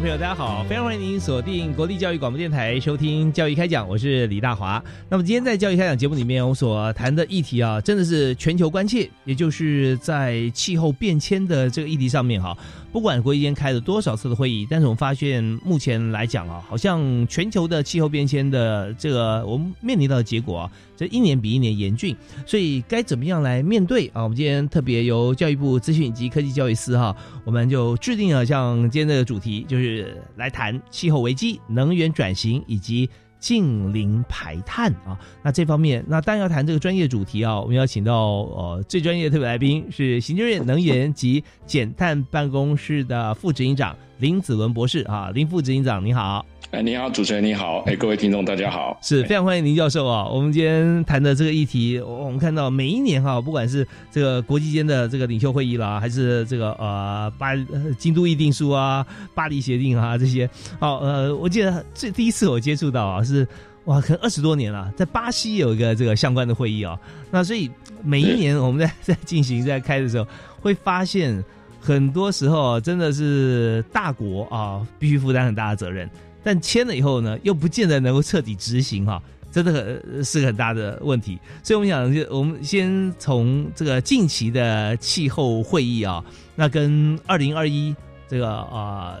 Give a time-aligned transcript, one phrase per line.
[0.00, 4.82] 朋友，大家好，非常欢迎您锁定国立教育广播电台收听《教育开讲》，我是李大华。
[5.10, 12.56] 那么今天在《教育开讲》节目里面，我所谈的议题啊，真的是全球关切，也就是在气候变迁的这个议题上面哈。
[12.92, 22.16] 不管国际间开了多少次的会议，但是我们发现目前来讲啊，好像全球的气候变迁的这个我们面临到的结果啊，这一年比一年严峻，
[22.46, 24.22] 所以该怎么样来面对啊？
[24.24, 33.08] 我们今天特别由教育部资讯及科技教育司哈，我们就制定了像今天的主题，就是来谈气候危机、能源转型以及。
[33.40, 46.44] 近零排碳啊，那这方面，那但要谈这个专业主题啊，我们要请到呃最专业的特别来宾是行政院能源及减碳办公室的副执行长林子文博士啊，林副执行长你好。
[46.70, 50.24] 哎，你好，主持人你好，哎，各位听众大家好，是非常欢迎林教授啊。
[50.28, 57.56] 我们今天谈的这个议题，我们看到每一年哈，不管是这个国际间的这个领袖会议啦，还是这个呃巴
[57.98, 59.04] 京都议定书啊、
[59.34, 60.48] 巴黎协定啊这些，
[60.78, 63.44] 好呃，我记得最第一次我接触到啊是
[63.86, 66.96] 哇，可能二十多年了，在巴西有一个这个相关的会议啊。
[67.32, 67.68] 那所以
[68.04, 70.24] 每一年我们在在进行在开的时候，
[70.60, 71.44] 会发现
[71.80, 76.08] 很多时候真的是大国啊，必须负担很大的责任。
[76.42, 81.38] 但签了以后呢，又不见得能够彻底执行哈，真的很是个很大的问题。
[81.62, 86.24] 所以我们想，就我们先从这个近期的气候会议啊，
[86.54, 87.94] 那跟二零二一
[88.28, 89.18] 这个啊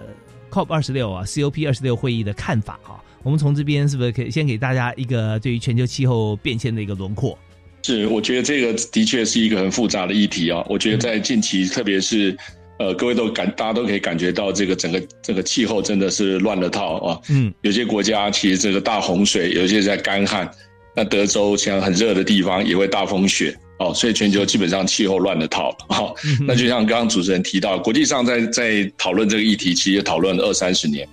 [0.50, 7.38] COP 二十六啊 COP 二十六会议的看法哈，我们从这边是不是可以先给大家一个对于全球气候变迁的一个轮廓？
[7.82, 10.64] 是，我觉得这个的确是一个很复杂的议题啊。
[10.68, 12.36] 我觉得在近期，特别是。
[12.80, 17.20] 呃，各位都感，大家都可以感觉到这个整个这个气候真的是乱了套啊。
[17.28, 20.50] 嗯，有些国家其实这个大洪水，有些在干旱。
[20.96, 25.76] 那德州像很热的地方也会大风雪哦，所以全球基本上气候乱了套了。
[25.90, 26.14] 好，
[26.48, 31.06] 那就像刚刚主持人提到，国际上在在讨论这个议题，其实讨论了二三十年。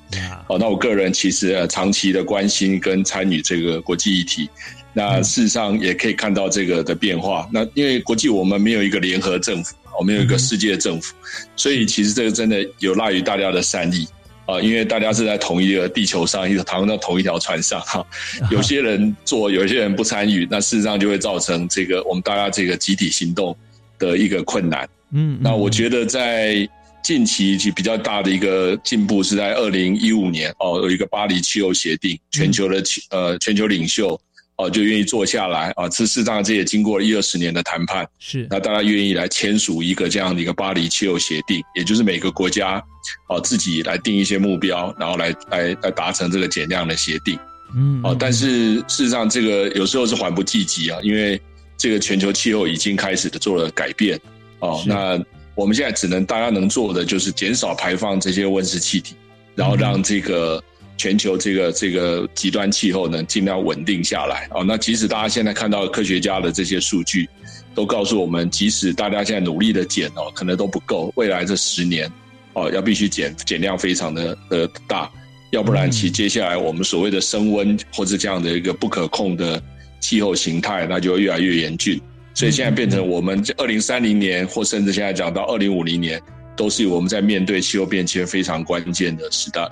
[0.48, 4.50] 哦，那我个人其实长期的关心跟参与这个国际议题。
[4.98, 7.48] 那事实上也可以看到这个的变化。
[7.54, 9.76] 那因为国际我们没有一个联合政府。
[10.00, 11.16] 我们有一个世界政府，
[11.56, 14.08] 所以其实这个真的有赖于大家的善意
[14.46, 18.06] 啊，因为大家是在同一个地球上，一个躺在同一条船上哈。
[18.52, 23.58] 有些人做，有些人不参与，那事实上就会造成这个我们大家这个集体行动
[23.98, 24.88] 的一个困难。
[25.14, 26.70] 嗯，那我觉得在
[27.04, 34.22] 近期其比较大的一个进步是在二零一五年哦，有一个巴黎气候协定，全球的气呃全球领袖。
[34.58, 35.88] 哦，就愿意坐下来啊！
[35.88, 42.84] 这事实上这也经过了一二十年的谈判，是那大家愿意来签署一个这样的一个巴黎气候协定，也就是每个国家
[43.30, 47.38] 哦自己来定一些目标，然后来来来达成这个减量的协定。
[47.76, 51.40] 嗯，哦，但是事实上这个有时候是缓不济急啊，因为
[51.78, 54.20] 这个全球气候已经开始的做了改变。
[54.58, 59.14] 哦，那我们现在只能大家能做的就是减少排放这些温室气体，
[59.54, 60.64] 然后让这个。
[60.98, 64.64] 全球这个这个极端气候呢，尽量稳定下来哦。
[64.64, 67.30] 那即使大家现在看到科学家的这些数据，
[67.76, 71.14] 都告诉我们，即使大家现在努力的减哦，可能都不够。
[71.16, 72.12] 未来这十年
[72.54, 75.10] 哦，要必须减减量非常的的大，
[75.52, 79.62] 要不然其接下来我们所谓的升温或者这样的一个不可控的
[80.00, 82.02] 气候形态，那就会越来越严峻。
[82.34, 86.22] 所以现在变成我们二零三零年，或甚至现在讲到二零五零年，
[86.56, 89.68] 都是我们在面对气候变迁非常关键的时代。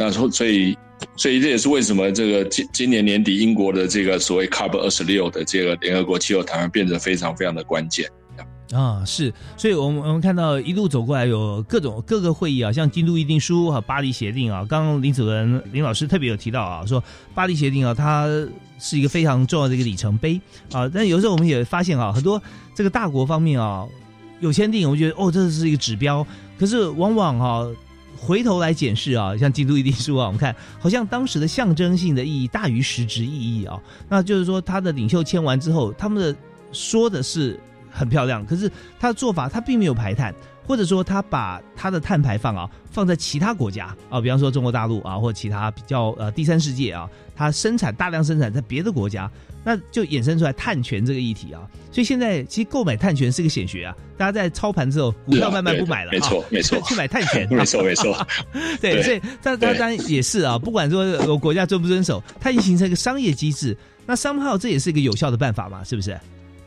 [0.00, 0.74] 那所以，
[1.14, 8.08] 所以这也是为什么这个今今年年底英国的这个所谓 COP 二十六的这个联合国气候谈判变得非常非常的关键
[8.72, 17.04] 啊，是，所以我们我们看到一路走过来有各种各个会议啊，像京都议定书和巴黎协定啊，刚刚林主任林老师特别有提到啊，说
[17.34, 18.26] 巴黎协定啊，它
[18.78, 20.40] 是一个非常重要的一个里程碑
[20.72, 22.42] 啊，但有时候我们也发现啊，很多
[22.74, 23.86] 这个大国方面啊。
[24.40, 26.26] 有签订，我觉得哦，这是一个指标。
[26.58, 27.68] 可是往往哈
[28.20, 33.80] 回头来检视啊，像京都议定书啊，我们看好像当时的象征性的意义大于实质意义啊。
[34.10, 36.36] 那就是说，他的领袖签完之后，他们的
[36.70, 37.58] 说的是
[37.90, 40.34] 很漂亮，可是他的做法他并没有排碳。
[40.70, 49.28] 或者说他把他的碳排放啊放在其他国家啊，比方说中国大陆啊，或其他比较呃第三世界啊，他生产大量生产在别的国家，
[49.64, 51.68] 那就衍生出来碳权这个议题啊。
[51.90, 58.24] 所以现在其实购买碳权是个显学啊，大家在操盘之后，股票慢慢不买了，没错没错，去买碳权，没错没错。
[58.80, 63.76] 对，所以但当然也是啊，不管说国家遵不遵守，它已经形成一个商业机制，
[64.06, 66.16] 那商号这也是一个有效的办法嘛，是不是？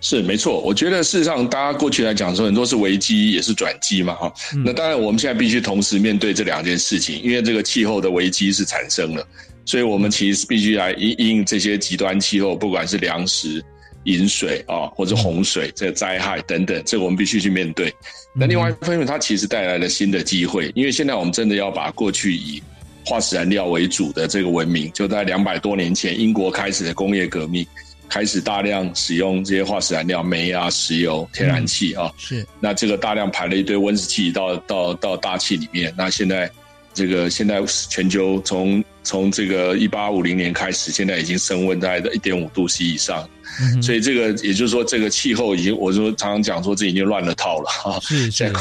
[0.04, 4.34] 是没错，我觉得事实上，大家过去来讲说很多是危机，也是转机嘛，哈。
[4.66, 9.26] 那当然，我们现在必须同时面对这两件事情，因为这个气候的危机是产生了，
[9.66, 13.64] 所以我们其实必须来应应这些极端气候，不管是粮食、
[14.04, 17.90] 饮水啊，或者洪水这灾害等等，这个我们必须去面对。
[18.36, 22.62] 那另外一方面，它其实带来了新的机会，因为现在我们真的要把过去以
[23.06, 27.66] 化石燃料为主的这个文明，就在两百多年前英国开始的工业革命。
[28.10, 35.94] 开始大量使用这些化石燃料，煤啊、石油、天然气啊，是那这个大量排了一堆温室气到到到大气里面。
[35.98, 36.50] 那现在
[36.94, 37.60] 这个现在
[37.90, 43.28] 全球从从这个一八五零年开始，现在已经升温在一点五度 C 以上，
[43.82, 48.00] 所以这个也就是说，这个气候已经，我说常常讲说，这已经乱了套了哈。
[48.02, 48.52] 是 在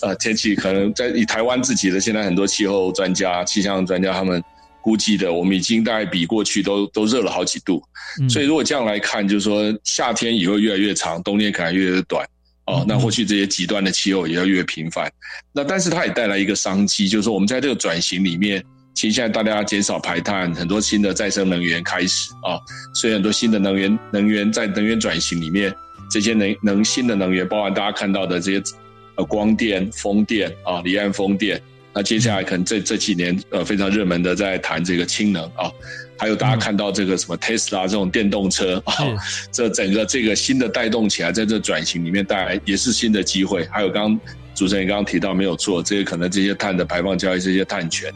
[0.00, 4.42] 呃天气可能在以台湾自己的现在很多气候专家、气象专家他们。
[4.82, 7.82] 估计的，我们已经大概比过去都都热了好几度，
[8.28, 12.26] 所以如果这样来看，就是说夏天也会越来越长，冬天可能越来越短
[12.66, 12.84] 哦。
[12.86, 15.10] 那或许这些极端的气候也要越频繁。
[15.52, 18.62] 那但是它也带来一个商机，就是说我们在这个转型里面，
[18.92, 22.58] 其实现在大家减少排碳，很多新的再生能源开始啊，
[22.94, 25.72] 所以很多新的能源能源在能源转型里面，
[26.10, 28.62] 这些能能新的能源，包含大家看到的这些
[29.16, 31.62] 呃光电、风电啊，离岸风电。
[31.94, 35.70] 那接下来可能这这几年呃非常热门的在谈这个氢能啊，
[36.18, 38.94] 还有大家看到这个什么 Tesla 这种电动车啊，
[39.50, 43.66] 这整个这个新的带动起来，在这转型里面带来也是新的机会。
[43.70, 44.20] 还有刚刚
[44.54, 48.10] 主持人刚刚提到没有错，这些可能这些碳的排放交易这些碳权，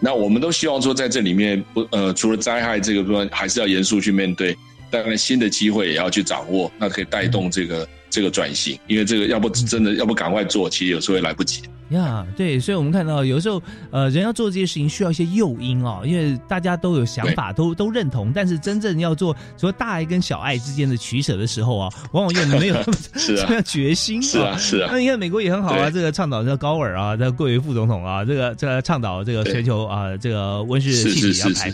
[0.00, 4.56] 那我们都希望说在这里面不呃除了灾害这个部分还是要严肃去面对，
[4.90, 11.62] 当然新的机会也要去掌握，那可以带动这个这个转型，因为这个要不真的要不赶快做，其实有时候也来不及。
[11.90, 22.76] 呀，对，所以我们看到有时候，呃，人要做这些事情需要一些诱因哦，因为大家都有想法，都都认同，但是真正要做说大爱跟小爱之间的取舍的时候啊，往往又没有
[23.24, 24.22] 这么决心。
[24.22, 24.90] 是啊，是啊。
[24.92, 31.72] 那你看美国也很好啊，这个倡导这高尔啊，这贵为副总统啊，这个这个倡导这个全球啊，这个温室气体要排。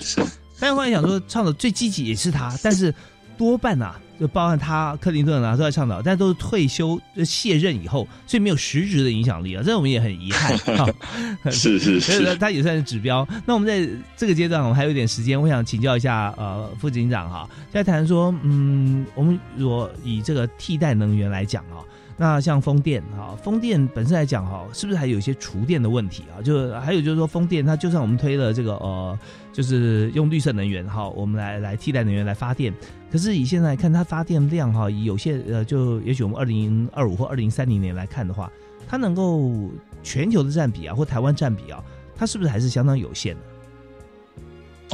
[0.60, 2.94] 但是后来想说，倡导最积极也是他，但是
[3.36, 3.96] 多半呐。
[4.18, 10.86] 就包含他克林顿啊都在倡导，但都是退休卸任以后，所以没有实质的影响力啊，这我们也很遗憾 啊。
[11.50, 13.26] 是 是是，他也算是指标。
[13.44, 21.82] 那我们在这个阶段，我们还有一点时间，我想请教一下呃副警长哈，在谈说嗯，我们如果以这个替代能源来讲啊。
[22.16, 26.38] 那像风电哈，风电本身来讲哈，是不是还有一些厨电的问题啊？
[26.40, 29.18] 就还有就是说，风电它就算我们推了这个呃，
[29.52, 32.72] 就是用绿色能源哈，我们来来替代能源来发电，
[33.14, 38.50] 可是以现在看它发电量哈，有些呃，就也许我们二零二五或二零三零年来看的话，
[38.88, 39.70] 它能够
[40.02, 41.80] 全球的占比啊，或台湾占比啊，
[42.16, 43.40] 它是不是还是相当有限的？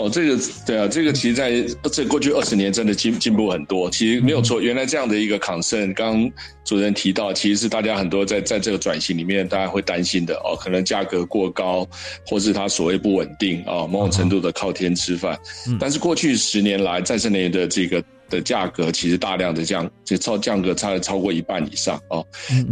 [0.00, 4.61] 哦，这个对啊，这个其实在这过去二十年真的进进步很多，其实没有错。
[4.61, 6.30] 原来这样的一个 concern，刚
[6.64, 11.87] 主任提到，其实是大家很多在在这个转型里面，大家会担心的哦，可能价格过高，
[12.26, 15.38] 或是它所谓不稳定啊，某种程度的靠天吃饭。
[15.78, 18.02] 但是过去十年来，再生能源的这个。
[18.30, 22.25] 的价格其实大量的降，就超价格差了超过一半以上哦。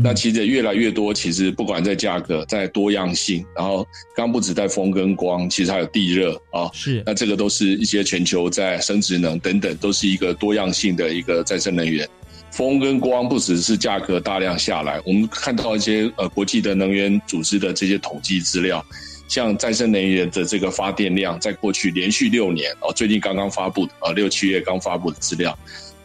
[0.02, 3.86] 那其实越来越多，其实不管在价格，在多样性，然后
[4.16, 6.70] 刚不止在风跟光，其实还有地热啊。
[6.72, 12.08] 是，那这个都是一些全球在生殖能等等，都是一个多样性的一个再生能源。
[12.50, 18.84] 风跟光不只是价格大量下来，我们看到一些呃国际的能源组织的这些统计资料。
[19.28, 25.56] 像再生能源的这个发电量，在过去连续六年哦，最近刚刚发布的啊六七月刚发布的资料，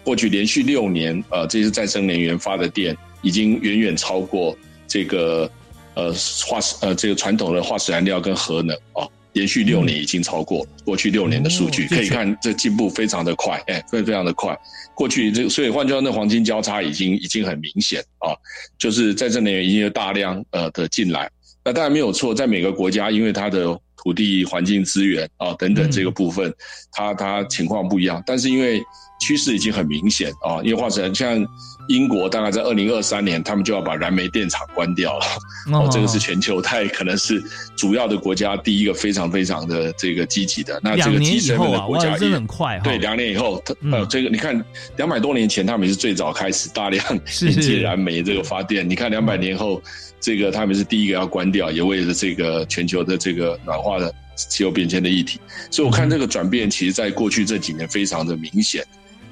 [0.03, 5.49] 过去连续六年呃，这些再生能源发的电已经远远超过这个
[5.95, 6.13] 呃
[6.45, 14.53] 化石呃这个传统的化石燃料跟核能哦，连续六年已经超过过去六年的数据，可以看这进步非常的快，哎，非非常的快。
[14.93, 18.35] 过去这所以换句话说，那黄金交叉已经已经很明显啊，
[18.77, 21.31] 就是再生能源已经有大量呃的进来。
[21.65, 26.53] 那当然没有错，在每个国家，因为它的土地、环境资源啊等等这个部分，
[26.91, 28.21] 它它情况不一样。
[28.25, 28.83] 但是因为
[29.23, 31.47] 趋势已经很明显啊，因为化成像
[31.87, 35.25] 英国大概在二零二三年，他们就要把燃煤电厂关掉了。
[35.71, 37.41] 哦，这个是全球太可能是
[37.77, 40.77] 主要的国家第一个非常非常的这个积极的。
[40.83, 42.79] 那这个年以后啊，哇，真的很快。
[42.83, 44.61] 对，两年以后，呃，这个你看
[44.97, 47.03] 两百多年前他们是最早开始大量
[47.41, 49.81] 引进燃煤这个发电，你看两百年后，
[50.19, 54.13] 这个他们是第一个要关掉，也为了这个全球的这个暖化的。
[54.35, 55.39] 气候变迁的议题，
[55.69, 58.83] 所以我看这个转变，其实在过去这几年非常的明显。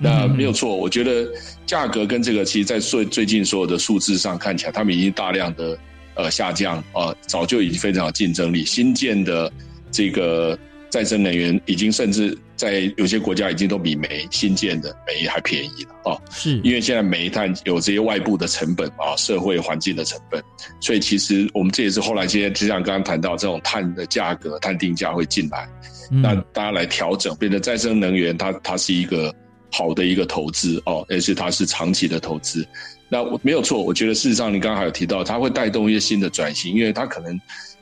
[0.01, 1.27] 那没有错，我觉得
[1.65, 5.77] 价格跟这个，其实，在最最近所有的数字上看起来，他们已经大量的
[6.15, 9.51] 呃下降啊，早就已经非常有竞争力，新建的
[9.91, 10.57] 这个。
[10.91, 20.43] 再生能源已经甚至在有些国家已经都比煤新建的煤还便宜了啊，是因为现在煤炭有这些外部的成本啊，社会环境的成本，
[20.81, 25.65] 所以其实我们这也是后来现在就像刚刚谈到这种碳的价格、碳定价会进来，
[26.11, 29.33] 那大家来调整，变成再生能源它它是一个
[29.71, 32.67] 好的一个投资哦，而且它是长期的投资。
[33.09, 37.39] 那没有错，我觉得事实上你刚刚还有提到，它会带动一些新的转型，因为它可能。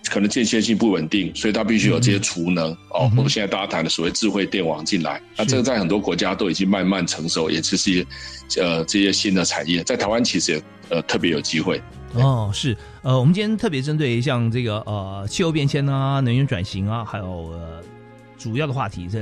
[0.10, 3.12] 可能间歇性不稳定，所以它必须有这些储能哦。
[3.16, 8.04] 我们现在大家谈的所谓智慧电网进来，那这个在很多国家都已经慢慢成熟，也是些
[8.58, 11.80] 呃这些新的产业，在台湾其实也呃特别有机会。
[12.14, 17.84] 哦，是呃，我们今天特别针对像这个呃气候变迁啊、能源转型啊，还有呃
[18.38, 19.20] 主要的话题这。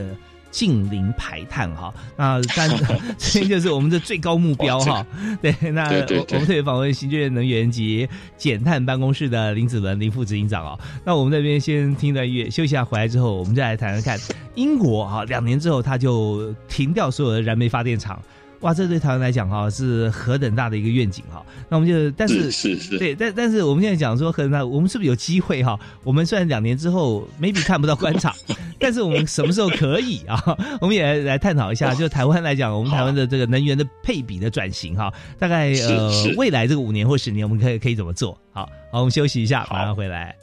[0.52, 2.70] 近零排碳哈，那但
[3.18, 5.06] 这 就是我们的最高目标哈。
[5.42, 10.80] 对，那我我们特别访问新建能源及减碳办公室的林子伦林副执行长哦。
[11.06, 14.20] 那我们这边先听一段音乐休息下，回来之后我们再来谈谈看
[14.56, 18.22] 英国哈，两年之后他就停掉所有的燃煤发电厂。
[18.62, 21.46] 哇，这对台湾来讲哈是何等大的一个愿景哈！
[21.70, 25.80] 那我们就，但是是是，对，但但是我们现在讲说，何等大，我们是不是有机会哈？
[26.04, 28.34] 我们虽然两年之后 maybe 看不到官场，
[28.80, 30.42] 但是我们什么时候可以啊？
[30.82, 38.38] 我们也来探讨一下，就台湾来讲，我们台湾的这个能源的配比的转型哈，大概呃未来这个五年或十年，我们可以可以怎么做？
[38.52, 40.36] 好，好，我们休息一下，马上回来。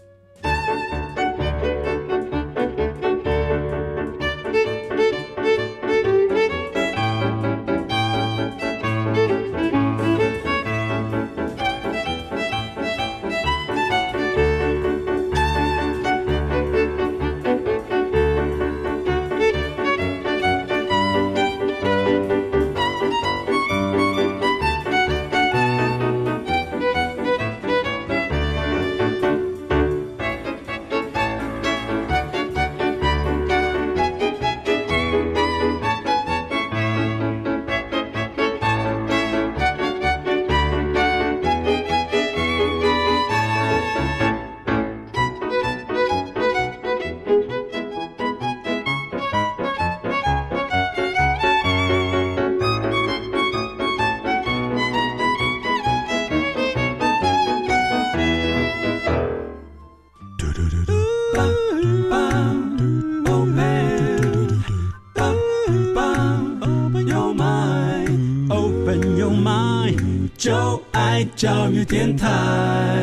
[71.64, 72.93] 教育电台。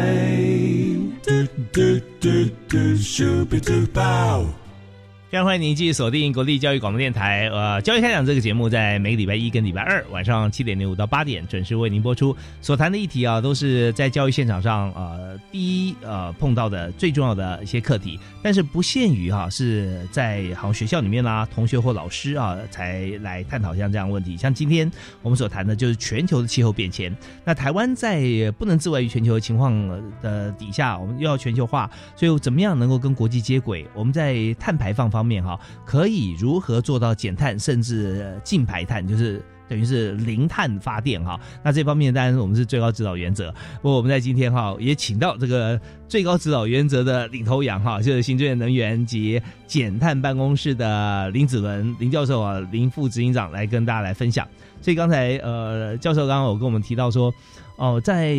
[5.51, 7.49] 欢迎您继续锁定国立教育广播电台。
[7.51, 12.33] 呃，教育开讲这个节目在每个礼拜一跟礼拜二晚上七点零五到八点准时为您播出。
[12.61, 24.37] 所谈的议题啊，都是在教育现场上呃第一呃碰到的最重要的一些课题，但是不限于哈是在好像学校里面啦，同学或老师啊才来探讨像这样问题。
[24.37, 24.89] 像今天
[25.21, 27.13] 我们所谈的就是全球的气候变迁。
[27.43, 28.23] 那台湾在
[28.57, 33.85] 不能自外于全球的情况的底下，我们又要全球化，所以怎么样能够跟国际接轨？
[33.93, 35.25] 我们在碳排放方。
[35.31, 41.39] 面面哈，可以如何做到减碳，甚至净排碳，就是等于是零碳发电哈？
[41.63, 43.51] 那这方面当然我们是最高指导原则。
[43.81, 54.47] 不过我们在今天哈也请到这个最高指导原则的领头羊哈，就是新建能源及减碳办公室的林子文林教授啊，林副执行长来跟大家来分享。
[54.81, 57.33] 所以刚才呃教授刚刚有跟我们提到说，
[57.77, 58.35] 哦，在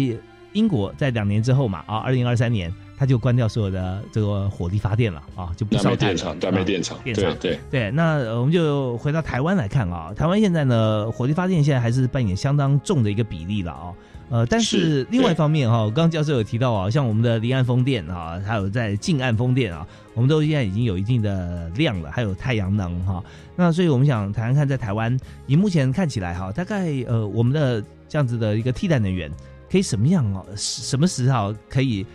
[0.53, 2.73] 英国在两年之后嘛啊，二零二三年。
[3.03, 6.97] 他就关掉所有的这个火力发电了啊，就不烧电厂、断煤电厂。
[7.03, 13.93] 对对对，那我们就回到台湾来看啊，台湾现在呢，火力发电现在还是扮演相当重的一个比例了啊。
[14.31, 23.21] 呃，但是另外一方面哈，刚刚教授有提到啊，像我们的离岸风电啊，还有在近岸风电啊，我们都现在已经有一定的量了，还有太阳能哈。
[23.57, 25.19] 那所以我们想谈谈看，在台湾，
[25.49, 29.29] 以目前看起来哈，大概呃，我们的这样子的一个替代能源
[29.69, 30.47] 可以什么样哦？
[30.55, 32.07] 什么时候可以？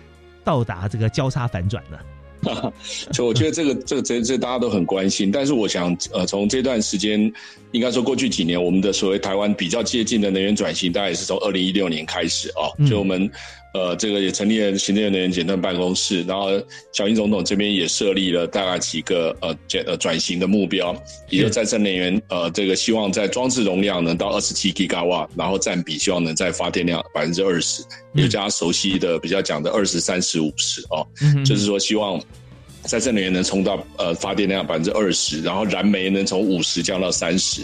[0.47, 1.99] 到达这个交叉反转呢？
[3.11, 5.29] 所以我觉得这个这个这这大家都很关心。
[5.29, 7.19] 但是我想，呃，从这段时间，
[7.73, 13.29] 应该说过去几年，我们的所谓台湾比较接近的能源转型，大概也是从二零一六年开始啊，就我们。
[13.77, 16.49] 呃，这个也成立了行政院能源减碳办公室，然后
[16.91, 20.95] 小英总统这边也设立了大概几个呃转呃转型的目标，
[21.29, 27.83] 也就再生能源呃这个希望在装置容量能到二十七 g 瓦，然后占比希望能在发电量百分之二十，
[28.15, 31.05] 也就大家熟悉的比较讲的二十三十五十哦，
[31.45, 32.19] 就是说希望
[32.81, 37.61] 再生能源能冲到呃发电量百分之二十，然后燃煤能从五十降到三十，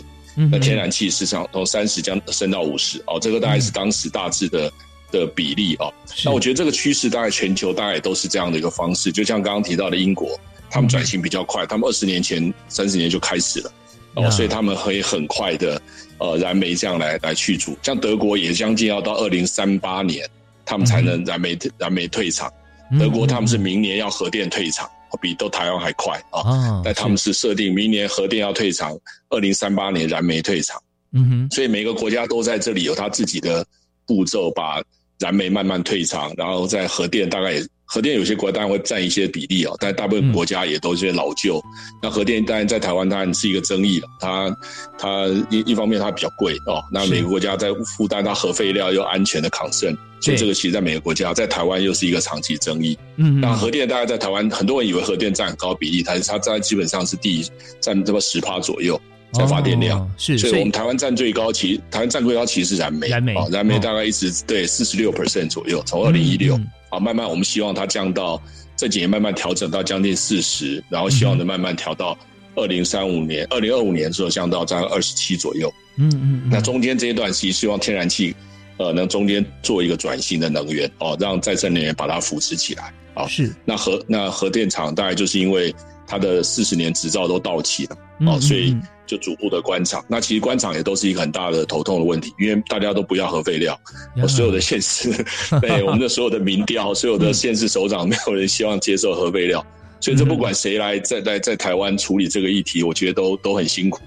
[0.52, 4.72] 那天然气市场从三十降升到五十哦，这个大概是当时大致的。
[5.20, 5.88] 的比例啊，
[6.26, 10.40] 那我觉得这个趋势大概全球大概都是这样的一个方式，就像刚刚提到的英国，
[10.70, 13.72] 他们转型比较快，他们二十年前、三十年就开始了
[14.16, 15.82] 哦，所以他们可以很快的
[16.18, 17.78] 呃燃煤这样来来去除。
[17.84, 20.28] 像德国也将近要到二零三八年，
[20.66, 22.52] 他们才能燃煤燃煤退场。
[23.00, 24.90] 德国他们是明年要核电退场，
[25.22, 28.98] 比都台湾还快啊，但他们是设定明年核电要退场，
[29.30, 30.82] 二零三八年燃煤退场。
[31.12, 33.66] 嗯哼，所以每个国家都在这里有他自己的
[34.08, 34.82] 步骤把。
[35.24, 41.64] 燃煤慢慢退场，然后在核电大概也核电有些国家当然会占一些比例哦，但大部分国家也都是老旧。
[42.02, 44.58] 那核电当然在台湾当然是一个争议了，它
[44.98, 52.98] 它一一方面它比较贵哦，那每个国家在负担它核废料又安全的抗生，所以这个其实在每个国家在台湾又是一个长期争议。
[53.16, 57.46] 嗯，那核电大概在台湾很多人以为核电占很高比例，它它占基本上是第
[57.80, 59.00] 占这么十趴左右。
[59.34, 60.10] 在发电量。
[60.18, 63.34] 是，所以我们台湾占最高，其台湾占最高其实是燃煤，燃煤。
[63.36, 66.60] 啊，燃煤大概一直对四十六 percent 左右，从二零一六。
[66.90, 68.40] 啊慢慢我们希望它降到
[68.78, 72.16] 这几年慢慢调整到将近四十，然后希望能慢慢调到
[72.56, 75.74] 二零三五年、二零二五年的时候降到在二十七左右。
[75.98, 78.36] 嗯嗯，那中间这一段期希望天然气
[78.78, 82.94] 呃能中间做一个转型的能源哦，让再生能源把它扶持起来。
[83.16, 83.26] 啊。
[83.28, 85.74] 是，那核那核电厂大概就是因为
[86.06, 88.76] 它的四十年执照都到期了哦，所以。
[89.06, 93.78] 就逐步的关厂，那其实关厂也都是一个很大的头痛的问题，因为大家都不要核废料。
[94.20, 95.12] 我所有的县市，
[95.60, 99.64] 对我们的所有的民调，所有的县市首长，没有人希望接受核废料，
[100.00, 104.00] 所以这不管谁来在在在台湾处理这个议题，我觉得都都很辛苦。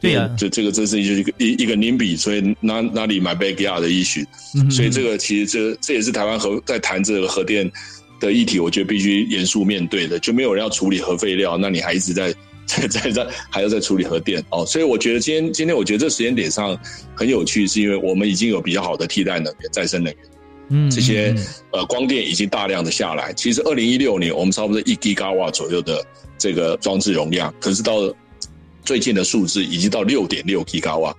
[0.00, 4.24] 对呀，就这个这是一个一一个 NIMBY，所以哪哪里买 backyard 的医学，
[4.70, 7.68] 所以这个其实这这也是台湾核在谈这个核电
[8.20, 12.32] 的议题，我觉得必须严肃面对的，就没有人要处理核废料，那你还一直在。
[12.66, 16.78] 在在在还要再处理核电哦，所以我觉得今天今天我觉得这时间点上
[17.14, 20.22] 很有趣，是因为我们已经有比较好的替代能源，再生能源，
[20.70, 21.34] 嗯，这些
[21.72, 23.32] 呃光电已经大量的下来。
[23.34, 26.04] 其实二零一六年我们差不多一吉瓦左右的
[26.38, 28.12] 这个装置容量，可是到
[28.84, 31.14] 最近的数字已经到六点六吉瓦，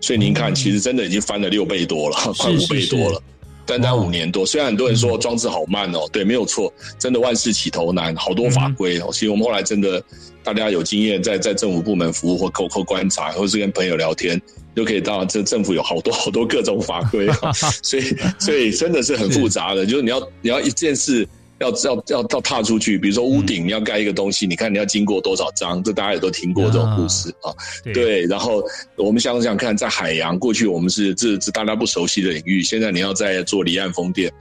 [0.00, 3.22] 所以您看，其实真的已经翻了六倍多了， 快五倍多了。
[3.68, 9.10] 单单五年多，虽然很多人说装置好慢哦，对，没有错，真的万事起头难，好多法规哦。
[9.12, 10.02] 其实我们后来真的，
[10.42, 14.40] 大家有经验，在在政府部门服务或口口观察，或是跟朋友聊天，
[14.74, 17.28] 就可以到这政府有好多好多各种法规，
[17.84, 21.28] 所以所以真的是很复杂的，就是你要你要一件事。
[21.58, 27.52] 要要要到踏出去，比如说屋顶你要盖一个东西，你看你要经过多少章，这大家也都听过这种故事啊。
[27.92, 28.62] 对，然后
[28.96, 34.32] 我们想想看，在海洋过去我们是这这大家不熟悉的领域，现在你要在做离岸风电，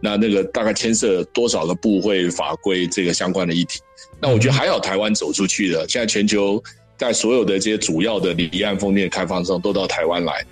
[0.00, 3.78] 那那个大概牵涉多少个部会法规这个相关的议题。
[4.18, 6.62] 那我觉得还好，台湾走出去了，现在全球
[6.96, 10.42] 在所有的这些主要的离岸风电开发商都到台湾来，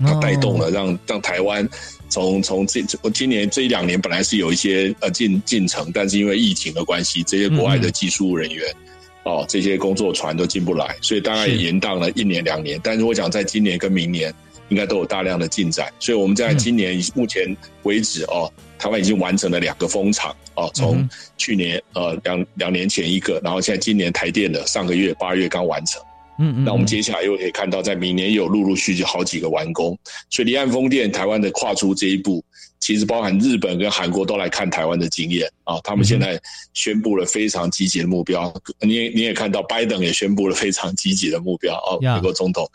[0.00, 1.68] 它带动了让让台湾。
[2.10, 8.74] 从从这我今年这一两年本来是有一些呃进进程，但是因为疫情的关系，这些国外的技术人员
[9.22, 12.78] 哦，这些工作船都进不来，所以大概也延宕了一年两年。
[12.82, 14.34] 但是我讲在今年跟明年
[14.68, 26.02] 应该都有大量的进展，所以我们在今年目前为止哦，台湾已经完成了两个风场哦，从去年呃两两年前一个，然后现在今年台电的上个月八月刚完成。
[26.42, 29.96] 嗯，那我们接下来又可以看到，在明年有陆陆续续好几个完工，
[30.30, 32.42] 所以离岸风电台湾的跨出这一步，
[32.80, 35.78] 其实包含日本跟韩国都来看台湾的经验啊。
[35.84, 36.40] 他们现在
[36.72, 38.50] 宣布了非常积极的目标，
[38.80, 42.66] 你也你也看到拜登也宣布了非常积极的目标啊，美国总统。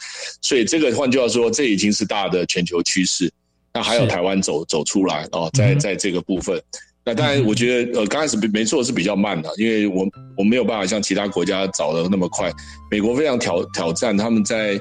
[0.44, 3.32] 所以这个换句话说，这已经是大的全球趋势。
[3.74, 6.62] 那还有台湾走走出来哦，在在这个部分。
[7.08, 12.52] 那当然，我觉得呃，刚开始没错是比较慢的，因为我我没有办法像其他国家找的那么快。
[12.90, 14.80] 美国非常挑挑战，他们在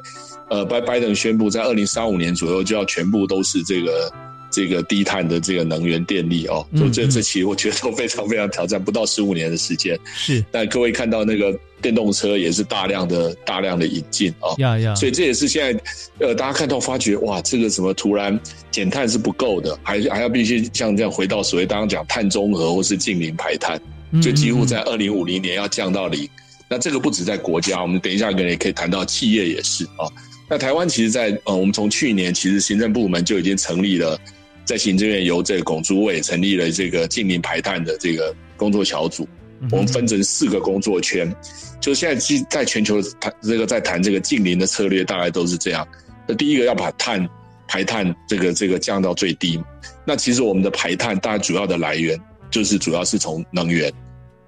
[0.49, 4.11] 呃拜拜登宣布在二零三五年左右就要全部都是这个。
[4.55, 9.99] 这个低碳的这个能源电力哦，就这这期我觉得都非常非常挑战，不到十五年的时间。
[10.15, 15.81] 是，但各位看到那个电动车也是大量的大量的引进哦，呀呀，所以这也是现在
[16.21, 18.39] 呃大家看到发觉哇，这个什么突然
[18.71, 23.81] 减碳是不够的，还还要必须像这样回到所谓刚刚讲碳中和或是近零排碳
[24.23, 26.29] 就几乎在二零五零年要降到零。
[26.69, 30.09] 那这个不止在国家，我们等一下可能也可以谈到企业也是啊。
[30.49, 34.19] 那台湾其实，在呃，我们从去年其实行政部门就已经成立了，
[34.65, 39.29] 在行政院由这个龚主委成立了这个近邻排碳的这个工作小组。
[39.71, 41.35] 我们分成四个工作圈，
[41.81, 45.87] 就现在在在全球谈这个在谈这个近邻的策略，大概都是这样。
[46.27, 47.27] 那第一个要把碳
[47.67, 49.59] 排碳这个这个降到最低。
[50.05, 52.19] 那其实我们的排碳，大概主要的来源
[52.51, 53.91] 就是主要是从能源，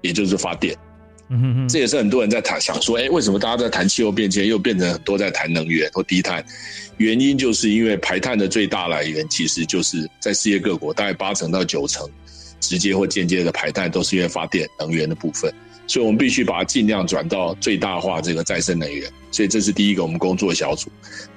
[0.01, 0.75] 也就是发电。
[1.29, 6.41] 嗯哼哼，这也是很多人在谈，想说，哎，为什么大家在谈气候变迁，又变成很多在谈能源或低碳？
[6.95, 12.09] 原因就是因为排碳的最大来源，其实就是在世界各国，大概八成到九成，
[12.61, 15.53] 直接或间接的排碳都是因为发电能源的部分。
[15.85, 19.09] 所以我们必须把它尽量转到最大化这个再生能源。
[19.29, 20.89] 所以这是第一个我们工作小组。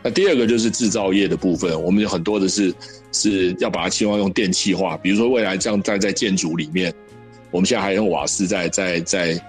[0.02, 2.72] 那第二个就是制造业的部分，我们有很多的是
[3.12, 6.94] 是要把它希望用电气化，比如说未来这样在在建筑里面，
[7.50, 9.00] 我们现在还用瓦斯在在。
[9.00, 9.40] 在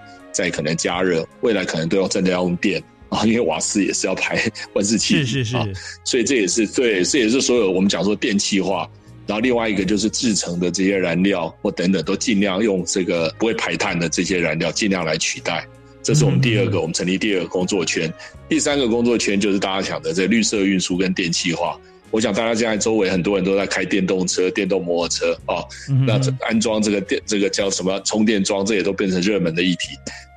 [0.49, 4.41] 可能加热，未来可能都要真的要用电啊，因为瓦斯也是要排
[4.73, 8.89] 温室气体，是是是，所以这也是对，这也是所有我们讲说电气化，
[9.27, 15.67] 然后另外一个就是制成的这些燃料或等等，都尽量用这个不会排碳的这些燃料，尽量来取代。
[16.03, 18.11] 这是我们第二个，我们成立第二个工作圈。
[18.49, 21.79] 第三个工作圈就是大家想的这绿色运输跟电气化。
[22.11, 25.63] 我想大家现在周围很多人都在开电动车、电动摩托车啊，
[26.05, 29.87] 那安装这个电，这个叫什么充电桩，这也都变成热门的议题。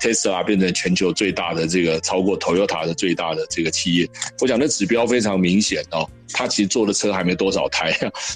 [0.01, 4.09] Tesla 变成全球最大的这个，超过 Toyota 的最大的这个企业。
[4.41, 7.93] 我想那指标非常明显哦，它其实做的车还没多少台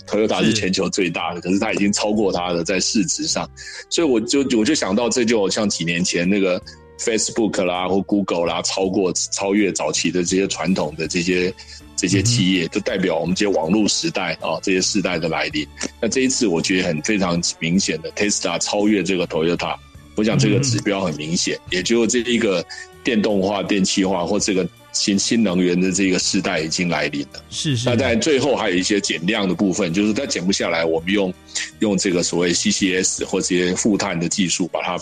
[0.06, 3.48] ，Toyota 是全球最大的，可是它已经超过它的在市值上。
[3.90, 6.60] 所以我就我就想到，这就像几年前那个
[6.98, 11.52] Facebook 啦或 Google 啦，超过超越早期的这些传统的这些。
[11.98, 15.66] 这些企业就代表我们这些网络时代啊，这些时代的来临。
[16.00, 19.74] 那这一次我觉得很非常明显的，Tesla 超越这个 Toyota，
[20.14, 22.64] 我想这个指标很明显，也就这一个
[23.02, 27.42] 电动化、电气化或这个新新能源的这个时代已经来临了。
[27.50, 27.88] 是是。
[27.88, 31.34] 那在最后还有一些减量的部分，就是它减不下来，我们用
[31.80, 34.96] 用这个所谓 CCS 或这些负碳的技术，把它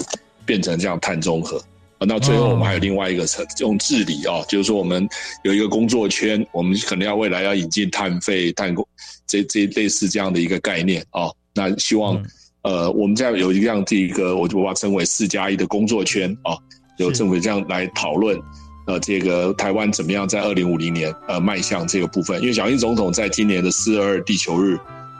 [0.46, 1.62] 变成这样碳中和。
[1.98, 5.08] 啊，那最后我们还有另外一个层用治理啊，就是说我们
[5.44, 8.86] 有一个工作圈，我们可能要未来要引进碳费、碳工
[9.26, 11.30] 这这类似这样的一个概念啊。
[11.54, 12.22] 那希望
[12.62, 16.52] 呃，我们这样有一样这一个，我就把它称为四加一的工作圈啊，
[16.98, 18.38] 由政府这样来讨论
[18.86, 22.40] 呃，这个台湾怎么样在二零五零年呃迈向这个部分。
[22.42, 24.78] 因为小英总统在今年的四二地球日，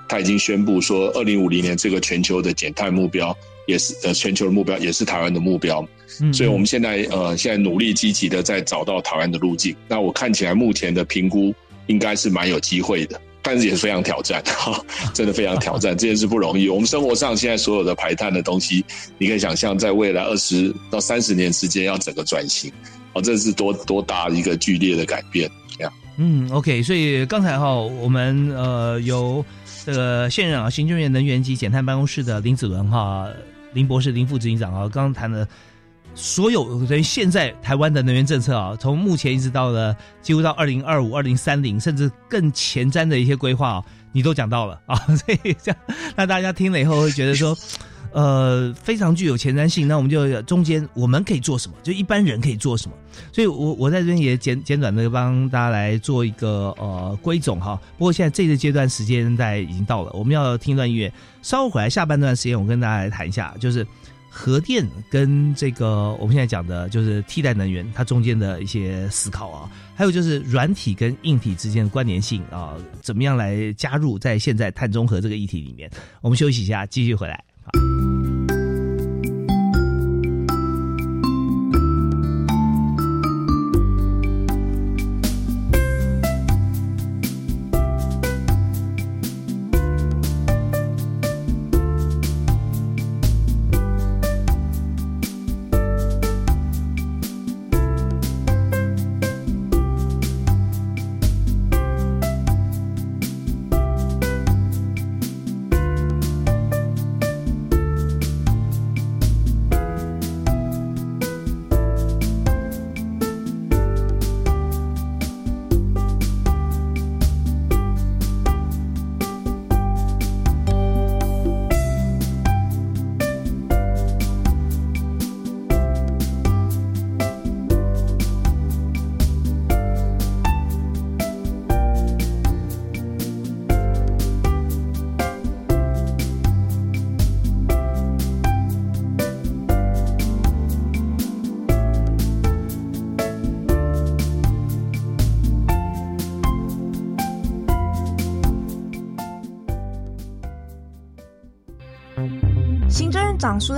[0.08, 3.34] 他已经宣布说，二零五零年这个全球的减碳目标
[3.66, 5.86] 也是呃全球的目标，也是台湾的目标。
[6.32, 9.76] 所以，我们现在呃，现在努力积极的在找到台湾的路径。
[9.88, 11.54] 那我看起来目前的评估
[11.88, 14.80] 应该是蛮有机会的，但是也是非常挑战 哈，
[15.12, 16.68] 真的非常挑战，这件事不容易。
[16.68, 18.84] 我们生活上现在所有的排碳的东西，
[19.18, 22.72] 你可以想象，在未来二十到三十年之间要整个转型，
[23.12, 25.50] 哦，这是多多大一个剧烈的改变
[25.80, 25.92] 呀？
[26.18, 26.82] 嗯，OK。
[26.82, 29.44] 所以刚才哈，我们呃由
[29.84, 33.28] 这个现任啊行政院能源及减碳办公室的林子文哈
[33.76, 35.46] 林博士林副执行长啊，刚刚谈的。
[36.14, 44.96] 所有等于现在台湾的能源政策啊，从目前一直到了几乎到二零二五、二零三零，甚至更前瞻的一些规划啊，你都讲到了啊。
[45.14, 45.76] 所以这样，
[46.16, 47.54] 那大家听了以后会觉得说，
[48.16, 49.86] 呃，非常具有前瞻性。
[49.86, 51.76] 那我们就中间我们可以做什么？
[51.82, 52.96] 就一般人可以做什么？
[53.30, 57.78] 所以我我在这边也简简短的帮大家来做一个呃归总哈。
[57.98, 61.12] 不过现在这个阶段时间在已经到了，我们要听一段音乐。
[61.42, 63.86] 稍后回来下半段时间，我跟大家来谈一下，就是。
[64.38, 75.90] 核电跟这个我们现在讲的就是替代能源，它中间的一些思考啊，还有就是软体跟硬体之间的关联性啊，怎么样来加入在现在碳中和这个议题里面？
[76.20, 77.42] 我们休息一下，继续回来。
[77.72, 78.35] 行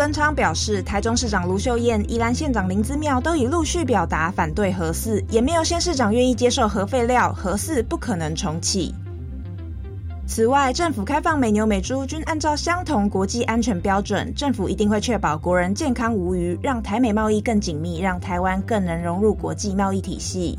[0.08, 8.94] 院长苏贞昌表示，台中市长卢秀燕、宜兰县长林姿妙都已陆续表达反对核四，也没有县市长愿意接受核废料，核四不可能重启。
[10.26, 20.58] 此外，政府开放美牛美猪均按照相同国际安全标准，政府一定会确保国人健康无虞，让台美贸易更紧密，让台湾更能融入国际贸易体系。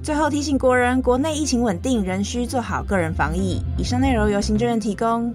[0.00, 3.60] 最后提醒国人，国内疫情稳定，仍需做好个人防疫。
[3.76, 5.34] 以上内容由行政院提供。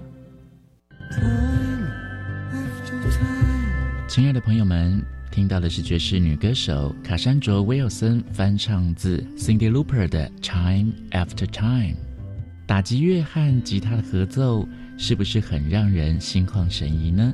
[4.18, 5.00] 亲爱的朋友们，
[5.30, 11.94] 听到的是爵士女歌手卡珊卓·威尔森翻唱自 Cindy Lauper 的《Time After Time》。
[12.66, 17.32] 打击乐和吉他的合奏，是不是很让人心旷神怡呢？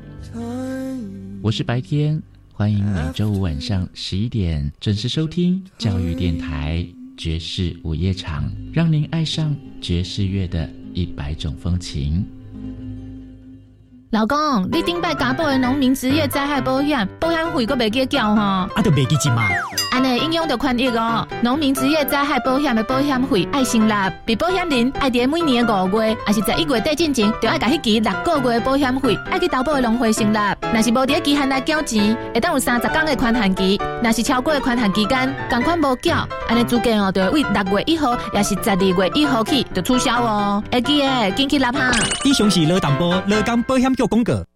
[1.40, 12.26] 我是白天，欢迎每周五晚上十一点准时收听教育电台爵士午夜场，让您爱上爵士乐的一百种风情。
[14.14, 18.40] 老公，你顶摆加保的农民职业灾害保险，保险费阁未记缴吼？
[18.40, 19.42] 啊，都未记钱嘛？
[19.90, 21.26] 安尼影响着权益哦。
[21.42, 23.92] 农民职业灾害保险的保险费爱成立，
[24.24, 30.38] 被保险人爱伫每年的五月，还是在一月底进前，就爱甲迄期六个月的保险费爱去投保的农会成立。
[30.72, 33.80] 若是无伫期限内缴钱，会当有三十天的宽限期。
[34.00, 40.62] 若是超过的宽限期间，同款无缴，安尼资格哦，就会为六月一号，也是十二月一号起就取消哦。
[40.70, 41.90] 会记诶，紧去立哈。
[42.24, 43.84] 以上是罗淡波罗港保险。
[44.06, 44.32] 公告。
[44.32, 44.53] 我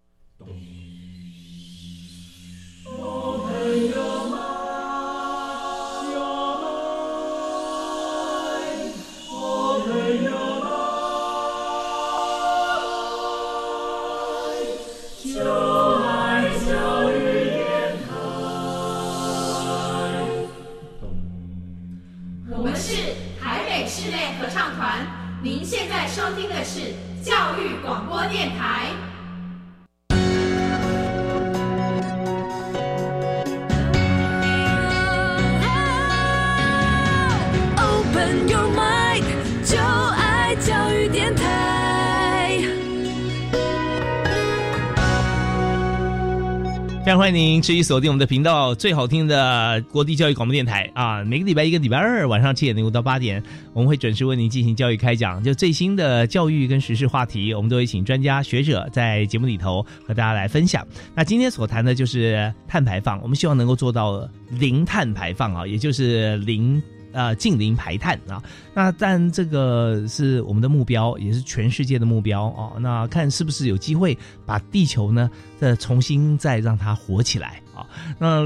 [47.09, 51.23] 非常欢迎您持续锁定我们的频道，最好听的国际教育广播电台啊！
[51.23, 53.41] 每个礼拜一、个礼拜二晚上七点零五到八点，
[53.73, 60.87] 我们会准时为您进行教育开讲，就最新的教育跟时事话题，我们都会请专家学者在节目里头和大家来分享。
[61.15, 66.79] 那今天所谈的就是碳排放，我们希望能够做到零碳排放啊，也就是零。
[67.11, 68.41] 呃，近零排碳啊，
[68.73, 72.73] 那但这个是我们的目标，也是全世界的目标哦。
[72.79, 77.81] 那看是不是有机会把地球呢，再重新再让它活起来啊？
[78.19, 78.43] 那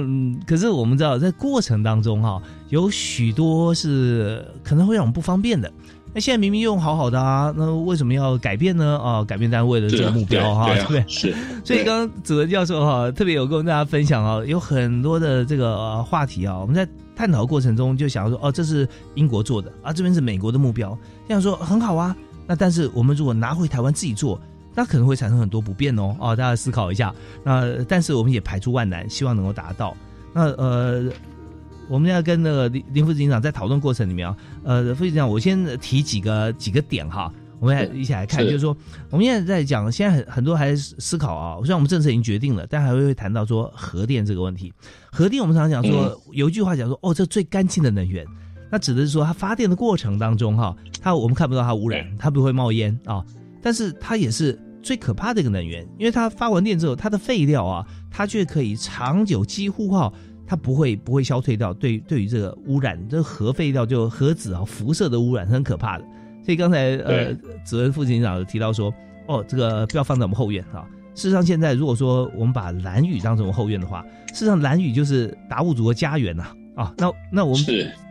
[0.47, 5.69] 可是我们知道，在过程当中哈，有许多是可能会让我们不方便的。
[6.13, 8.97] 那现在明明用好好的啊，那为什么要改变呢？
[8.99, 11.03] 啊，改变单位的这个目标哈，对不对？
[11.07, 11.35] 是。
[11.65, 16.87] 所以刚刚子文教授哈，特别有跟大家分享啊，有很多的这个话题啊，我们在。
[17.15, 20.97] 探讨过程中就想要说，哦，这是英国做的啊，这边是美国的目标，
[21.27, 22.15] 这样说很好啊。
[22.45, 24.39] 那但是我们如果拿回台湾自己做，
[24.75, 26.15] 那可能会产生很多不便哦。
[26.19, 27.13] 哦，大家思考一下。
[27.43, 29.95] 那但是我们也排除万难，希望能够达到。
[30.33, 31.11] 那呃，
[31.87, 37.31] 我们要跟那个林林副警长在讨论过程里面啊，呃，副警长，我先提几个几个点哈。
[37.59, 38.75] 我们来一起来看，就是说，
[39.09, 41.57] 我们现在在讲，现在很很多还是思考啊。
[41.59, 44.73] 虽然我们政策已经决定了，但还会谈到说核电这个问题。
[45.11, 48.25] 核电我们常常讲说，有一句话讲说，哦，这最干净的能源。
[48.69, 53.23] 那指的是说，它发电的过程当中哈，它我们看不到它污染，它不会冒烟啊。
[53.61, 60.11] 但是它也是最可怕的一个能源，因为它发完电之后，它的废料啊，它却可以长久，几乎哈，
[60.45, 61.71] 它不会不会消退掉。
[61.73, 66.05] 对对于这个污染，这核废料就核子啊辐射的污染是很可怕的。
[66.43, 68.93] 所以刚才呃，子文副警长有提到说，
[69.27, 70.85] 哦，这个不要放在我们后院啊。
[71.15, 74.03] 事实上，现在如果说我们把蓝屿当成后院的话，
[74.33, 76.93] 事实上蓝屿就是达悟族的家园呐啊。
[76.97, 77.65] 那那我们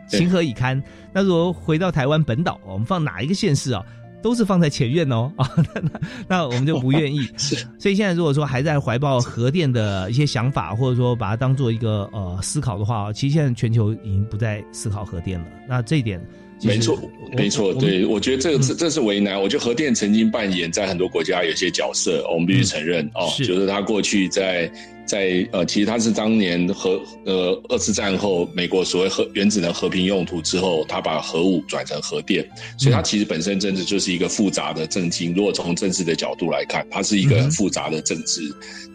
[0.07, 0.81] 情何以堪？
[1.11, 3.85] 那如果回到台湾本岛，我们放哪一个县市啊，
[4.21, 5.47] 都是放在前院哦 啊。
[5.55, 7.19] 那那那我们就不愿意。
[7.37, 7.55] 是。
[7.77, 15.45] 所以现在如果说还在怀抱核电的一些想法，或者说把它当做一个呃思考的话，其实现在全球已经不再思考核电了。
[15.67, 16.19] 那这一点。
[16.63, 16.99] 没错，
[17.35, 19.41] 没错，对，我觉得这个这这是为难。
[19.41, 24.71] 我觉得核电曾经扮演在很多国家有些角色，我们必须承认哦，就是它过去在
[25.05, 35.33] 在呃，其实它是当年核呃二次战后美国所谓核原子能和平用途之后，它把核武转成核电，所以它其实本身政治就是一个复杂的政经。
[35.33, 38.41] 如果从政治的角度来看，它是一个很复杂的政治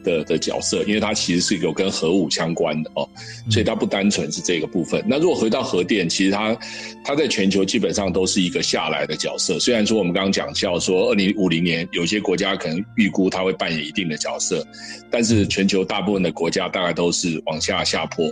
[0.03, 3.07] 的的角色，因为它其实是有跟核武相关的哦，
[3.51, 5.05] 所以它不单纯是这个部分。
[5.07, 6.57] 那如果回到核电，其实它
[7.05, 9.59] 它在全球基本上都是一个下来的角色。
[9.61, 14.67] 虽然说我们刚刚讲笑说二零五零年有些国家可能预估它会扮演一定的角色，
[15.11, 15.98] 但是全球大。
[15.99, 18.27] 大部分的国家大概都是往下下坡，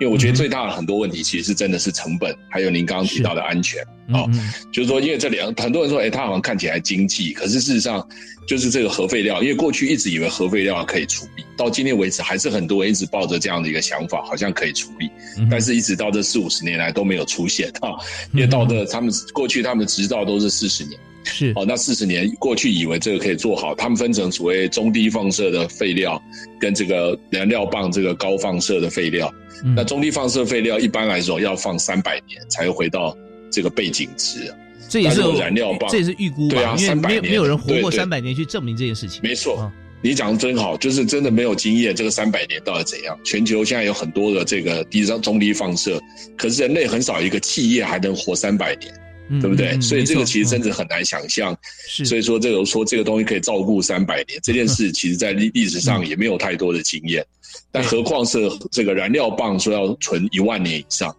[0.00, 3.80] 为我觉得最大的很多问题其实是真的是成本，还有您刚刚提到的安全。
[4.12, 4.26] 啊，
[4.72, 8.04] 就是说，因为这两很多人说，哎，它好像看起来经济，可是事实上
[8.44, 15.08] 就是这个核废料，因为过去一直以为核废料可以处理，到今天为止还是很多人一直抱着这样的一个想法，好像可以处理，
[15.48, 17.94] 但是一直到这四五十年来都没有出现啊，
[18.32, 20.98] 因为到的他们过去他们的执照都是四十年。
[21.24, 26.22] 是哦，那四十年过去，以为这个可以做好，他们分成所谓中低放射的废料，
[26.60, 29.32] 跟这个燃料棒这个高放射的废料。
[29.76, 33.16] 那中低放射废料一般来说要放三百年才会回到
[33.50, 34.52] 这个背景值。
[34.88, 39.20] 这也是燃料棒，这也是预估对啊，三百年没有人活过三百年去证明这件事情。
[39.22, 43.18] 没错，你讲的真好，就是真的没有经验，这个三百年到底怎样？
[43.24, 45.98] 全球现在有很多的这个低中中低放射，
[46.36, 48.92] 可是人类很少一个企业还能活三百年。
[49.40, 49.80] 对不对？
[49.80, 51.56] 所以这个其实真的很难想象。
[52.04, 57.24] 所以说这个说这个东西可以照顾三百年这件事，其实在历历史上也没有太多的经验。
[57.70, 58.38] 但何况是
[58.70, 61.14] 这个燃料棒说要存一万年以上，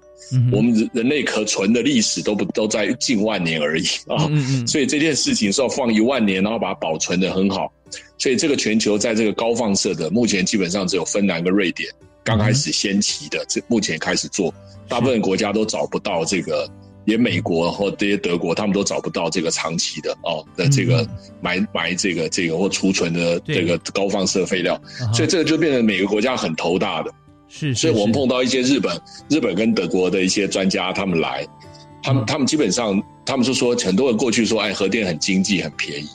[0.52, 4.30] 我们人人类可存的历史都不都在近万年而已啊。
[4.68, 7.72] 所以这件事情是要放一万年，然后把它保存的很好。
[8.18, 11.88] 所以这个全球在这个高放射的，目前基本上只有芬兰跟瑞典
[12.24, 14.54] 刚开始先期的，这目前开始做，
[14.88, 16.70] 大部分国家都找不到这个。
[17.06, 21.08] 连美国或这些德国，他们都找不到这个长期的哦的这个
[21.42, 24.80] 埋埋这个这个或储存的这个高放射废料，
[25.14, 27.12] 所以这个就变成每个国家很头大的。
[27.50, 31.46] 是，所以我们碰到一些日本、日本跟德国的一些专家，他们来，
[32.02, 36.08] 他们他们基本上，他们是说很多人过去说，哎，核电很经济、很便宜，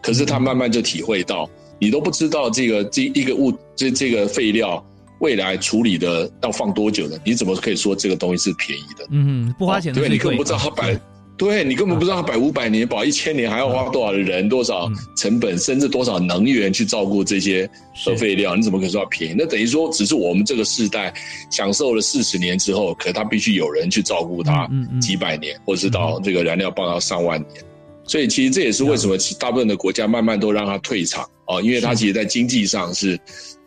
[0.00, 4.84] 可是他慢慢就体会到，你都不知道这个这一个物这这个废料。
[5.20, 7.16] 未来处理的要放多久呢？
[7.24, 9.06] 你怎么可以说这个东西是便宜的？
[9.10, 10.98] 嗯，不花钱对，你根本不知道它摆，
[11.36, 17.68] 对你根本不知道它摆五百年、保一千年还要花多少人、多少成本，甚至多少能源去照顾这些
[18.04, 18.54] 核废料。
[18.56, 19.34] 你怎么可以说便宜？
[19.38, 21.12] 那等于说，只是我们这个世代
[21.50, 24.68] 享受了四十年之后，可它必须有人去照顾它
[25.00, 27.64] 几百年，或者是到这个燃料棒要上万年。
[28.10, 33.18] 所以，其实这也是为什么大部分的国家慢慢都让它退场啊，因为它其实在经济上是。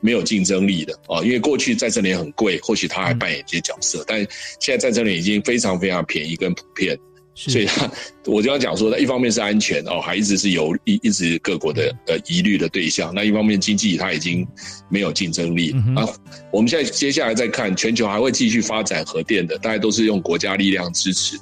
[0.05, 4.19] 没有竞争力的啊，因为过去在这里很贵，或许它还扮演一些角色，但
[4.59, 6.99] 现在在这里已经非常非常便宜跟普遍，
[7.33, 7.89] 所以它
[8.25, 14.45] 我就要讲说，一方面是安全哦，还一直是有一一直各国的呃疑虑的对象，那一方面经济它已经
[14.89, 16.03] 没有竞争力啊。
[16.51, 21.37] 我们现在接下来再看全球还会继续发展核电的，大家都是用国家力量支持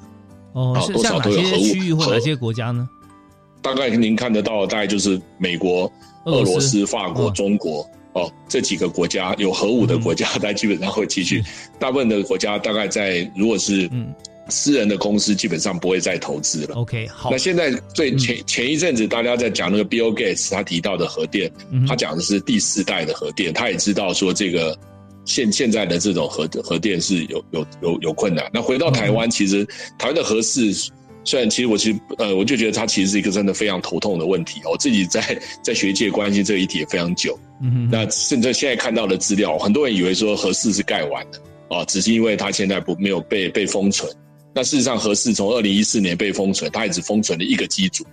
[0.54, 2.90] 哦，多少都有核区域或哪些国家呢？
[3.62, 5.92] 大概您看得到，大概就是美国、
[6.26, 7.88] 俄罗斯、法国、中国。
[8.14, 11.42] 哦，这几个国家有核武的国家，它基本上会继续。
[11.80, 13.90] 大部分的国家大概在，如果是
[14.50, 16.76] 私人的公司，基本上不会再投资了。
[16.76, 17.32] OK，好。
[17.32, 21.50] 那现在最前前一阵子，大家在讲那个 Bill Gates 他提到的核电，
[21.88, 24.78] 他讲的是第四代的核电，他也知道说这个
[25.26, 28.50] 现现在的这种核核电是有有有有困难。
[28.54, 29.66] 那回到台湾，其实
[29.98, 30.72] 台湾的核四。
[31.24, 34.60] 虽然其实我其实呃，我就觉得它其实是一个真的非常头痛的问题。
[34.66, 37.38] 我自己在 在学界关心这个议题也非常久。
[37.62, 44.12] 嗯那甚至现在看到的资料，很多人以为说核四是盖完的哦，只是因为它现在不没有被被封存。
[44.52, 48.04] 那事实上，核四从二零一四年被封存，它也只封存了一个机组。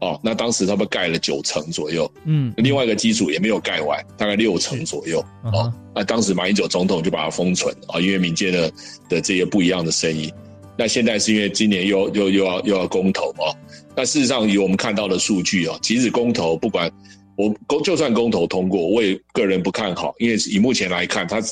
[0.00, 2.10] 哦，那当时他们盖了九层左右。
[2.24, 2.52] 嗯。
[2.56, 5.24] 另外一个机组也没有盖完，大概六层左右。
[5.44, 5.72] 哦。
[5.94, 8.72] 那当时马英九总统就把它封存啊，因为民间的
[9.08, 10.30] 的这些不一样的声音。
[10.78, 13.56] 那现在是因为今年又又又要又要公投哦。
[13.94, 16.90] 那事实上以我们看到的数据哦，即使公投不管
[17.34, 21.42] 我公就算公投通过，我也个人不看好，因为以目前来看，它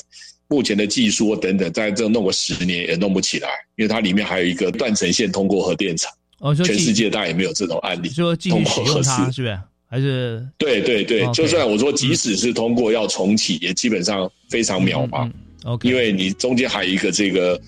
[0.47, 6.11] 目前的技术等等，在这弄个十年也弄不起来，因为它里面还有一个断层线通过核电厂，
[6.45, 9.59] 哦，全世界大概也没有这种案例，说通过核四是不是？
[9.87, 15.31] 还是对对对，就算我说即使是通过要重启，也基本上非常渺茫
[15.63, 17.59] ，OK，因为你中间还有一个这个。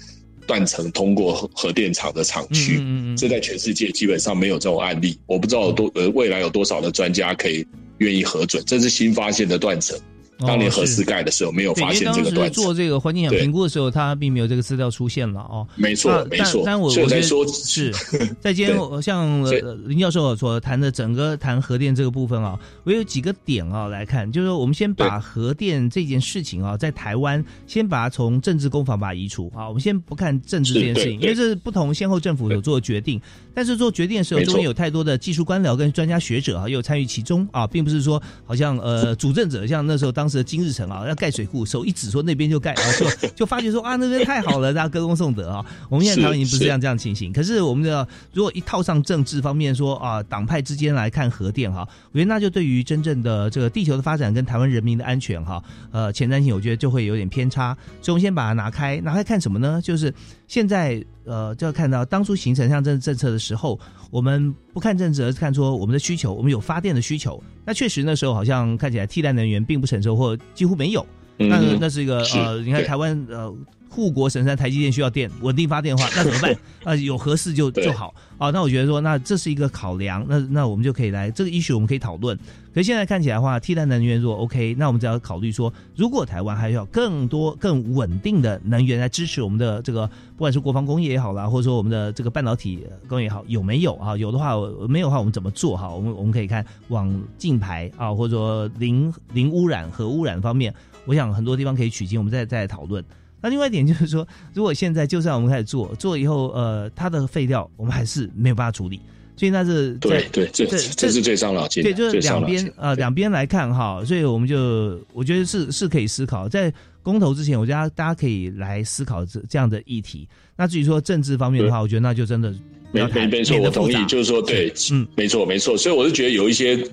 [0.47, 2.81] 断层通过核核电厂的厂区，
[3.17, 5.19] 这在全世界基本上没有这种案例。
[5.25, 7.67] 我不知道有多呃未来有多少的专家可以
[7.97, 9.99] 愿意核准，这是新发现的断层，
[10.39, 12.61] 当年核四盖的时候没有发现这个段子。
[12.61, 15.67] 做这个环境影响评估的时候，它并没有这个资料出现了哦。
[15.75, 16.63] 没错，没错。
[16.65, 17.91] 但我我在说是。
[18.41, 19.43] 在今天像
[19.87, 33.19] 林教授所谈的整个谈核电这个部分啊，我有几个点啊来看，就是说我们先把核电这件事情啊，在台湾先把它从政治攻防把它移除啊，我们先不看政治这件事情，因为这是不同先后政府有做的决定，
[33.53, 45.65] 但是做决定的时候中间有太多的技术官僚跟专家学者啊，又参与其中啊，并不是说好像呃 主政者像那时候当时的金日成啊要盖水库，手一指说那边就盖然后，就就发觉说啊那边太好了，大家歌功颂德啊。
[45.89, 59.81] 我们现在台湾已经不是这样这样情形，可是我们的如果一套上政治方面说啊党派之间来看核电哈，我觉得那就对于真正的这个地球的发展跟台湾人民的安全哈，呃前瞻性我觉得就会有点偏差，所以我们先把它拿开，拿开看什么呢？
[59.83, 60.13] 就是
[60.47, 71.05] 现在呃就要看到当初形成像政政策的时候，我们不看政治，而是看说我们的需求，我们有发电的需求，那确实那时候好像看起来替代能源并不成熟或几乎没有。
[71.37, 73.53] 那那是一个呃，你看台湾呃
[73.89, 76.55] 护国神山台积电需要电稳定发电的话，那怎么办？
[76.83, 78.49] 啊，有合适就就好啊。
[78.51, 80.25] 那我觉得说，那这是一个考量。
[80.27, 82.37] 那那我们就可以来这个 issue 我们可以讨论。
[82.73, 94.15] 可是现在看起来的话，替代能源如果 OK，那我们只要考虑说，如果台湾还需要更多更稳定的能源来支持我们的这个，不管是国防工业也好啦，或者说我们的这个半导体工业也好，有没有啊？
[94.15, 94.53] 有的话，
[94.87, 95.89] 没有的话，我们怎么做哈？
[95.89, 100.71] 我们我们可以看往净排啊，或者说零零污染核污染方面。
[101.05, 103.03] 我想很多地方可以取经，我们再再讨论。
[103.41, 108.99] 那另外一点就是说， 如果现在就算我们开始做，做以后，呃，它的废料我们还是没有办法处理，
[109.35, 111.83] 所以那是对对，这这是最伤脑筋。
[111.83, 116.73] 对，就是两边呃两边来看哈，所以我们就我觉得是是可以思考，在
[117.03, 120.27] 公投之前，我觉得大家可以来思考这这样的议题。
[120.55, 122.53] 那至于说政治方面的话，我觉得那就真的
[122.91, 125.77] 没没没错，我同意，就是说对，嗯，没错没错。
[125.77, 126.83] 所以我是觉得有一些。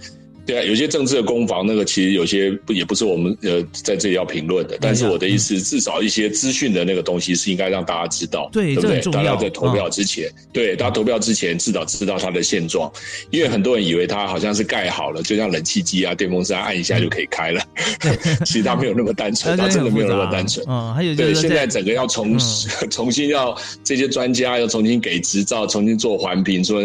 [0.46, 4.76] 对啊，有些政治的攻防，那个其实有些不也不是我们呃在这里要评论的。
[4.80, 9.00] 但是我的意思，至少一些资讯的那个东西是应该让大家知道，对不对？
[9.12, 12.90] 大家在投票之前，对大家投票之前，至少知道它的现状。
[13.30, 17.60] 因为很多人以为它好像是盖好了，就像冷气机啊、电风扇按一下就可以开了，
[18.44, 20.64] 其实它没有那么单纯，它真的没有那么单纯。
[20.68, 22.38] 嗯，还有对，现在整个要重
[22.90, 26.82] 重新要这些专家要重新给执照，重新做环评，说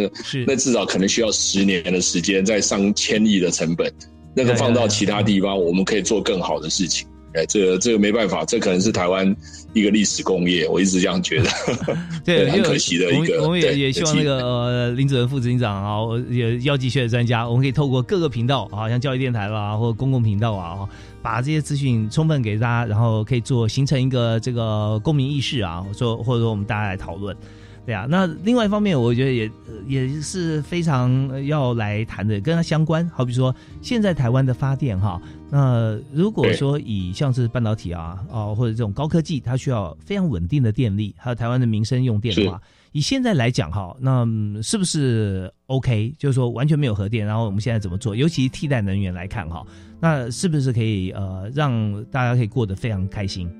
[0.47, 3.91] 那至少可能需要十年的时间，在上千亿的成本。
[4.35, 7.07] 那个放到其他地方，我们可以做更好的事情。
[7.33, 9.35] 哎，这个这个没办法，这可能是台湾
[9.73, 11.49] 一个历史工业，我一直这样觉得。
[12.25, 13.43] 对，很可惜的一个。
[13.43, 20.89] 我们也也希望那个呃林主任副执行长啊，也药剂学的专家，我们可以透过各个频道啊，像教育电台啦，或者公共频道啊，
[21.21, 27.35] 把这些资讯充分给大家，然后可以做形成一个这个公民意识啊，说或者说我们大家来讨论。
[27.89, 29.51] 对啊，那另外一方面，我觉得也
[29.87, 33.09] 也是非常要来谈的，跟它相关。
[33.09, 35.19] 好比说，现在台湾的发电哈，
[35.49, 42.61] 那如果说以像是半导体啊，哦或者这种高科技，它需要非常稳定的电力，还有台湾的民生用电的话，
[42.91, 44.23] 以现在来讲哈，那
[44.61, 46.13] 是不是 OK？
[46.19, 48.15] 就是说完全没有核电，然后我们现在怎么做？
[48.15, 49.65] 尤其替代能源来看哈，
[49.99, 53.51] 那是不是可以呃让大家可以过得非常开心？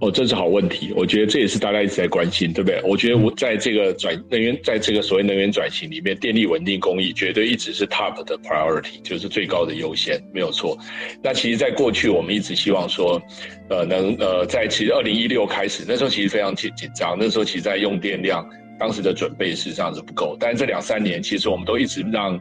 [0.00, 2.80] 哦，这是好问题，我觉得这也是大家一直在关心，对不对？
[2.84, 10.74] 我觉得我在这个转能源，在这个所谓能源转型里面，电力稳定工艺绝对一直是 top 的 priority，就是最高的优先，没有错。
[11.22, 13.20] 那其实，在过去我们一直希望说，
[13.68, 18.48] 呃，能呃，在其实二零一六开始，那时候其实非常紧紧张，那时候其实在用电量，
[18.78, 20.34] 当时的准备事实上是不够。
[20.40, 22.40] 但是这两三年，其实我们都一直让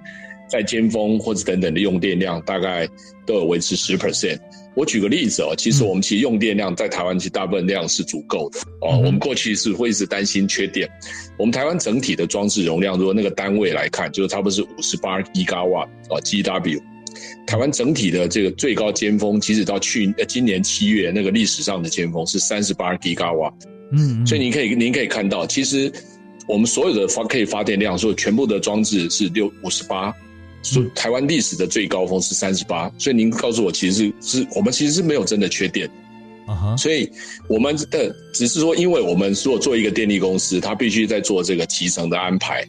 [0.49, 2.87] 在尖峰或者等等的用电量大概
[3.25, 4.39] 都有维持十 percent。
[4.75, 8.97] 我举个例子哦，其实我们其实用电量在台湾其实大部分量是足够的哦。
[8.97, 10.89] 我们过去是会一直担心缺电。
[11.37, 16.79] 我们台湾整体的装置容量，如果那个单位来看，就是差不多是五十八吉瓦啊 G W。
[17.45, 23.51] 台湾整体的这个最高尖峰，即使到去呃今年七月那个历史上的尖峰是三十八吉瓦。
[23.91, 25.91] 嗯，所以您可以您可以看到，其实
[26.47, 30.15] 我们所有的发可以发电量，所有全部的装置是六五十八。
[30.61, 35.89] 说台湾历史的最高峰是三十八，所以您告诉我，其实是是我们其实是没有真的缺电，
[36.45, 37.09] 啊哈，所以
[37.47, 42.67] 我们的只是说，因为我们如果做一个电力公司，它必须在做这个集成的安排，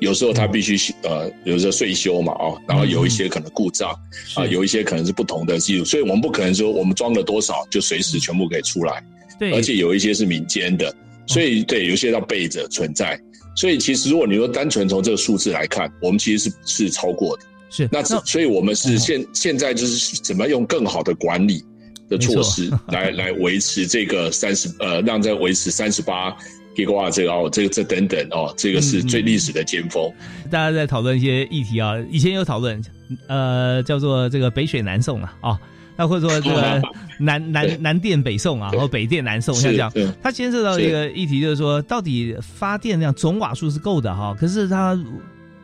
[0.00, 3.90] 有时候它必须呃，有时候税修嘛，哦，然后有一些可能故障
[4.34, 9.02] 啊，有一些可能是不同的技术，所以我们不可能说我们装了多少就随时全部可以出来，
[9.38, 10.94] 对，而且有一些是民间的，
[11.26, 13.20] 所以对，有些要备着存在。
[13.54, 17.42] 所以其实，如果你说单纯从这个数字来看，我们其实是是超过的。
[17.70, 21.64] 是那，所以我们是现现在就是怎么用更好的管理
[22.08, 26.36] 的措施来来维持这个三十呃，让在维持三十八
[26.76, 30.12] 吉瓦这个哦，这个这等等哦，这个是最历史的尖峰。
[30.50, 32.82] 大家在讨论一些议题啊，以前有讨论
[33.26, 35.60] 呃，叫做这个北水南送啊啊。
[35.96, 36.80] 那或者说这个
[37.18, 44.98] 南南南电北送啊，或北电南送，像这样，它牵涉到一个议题，就是说到底发电量总瓦数是够的哈，可是它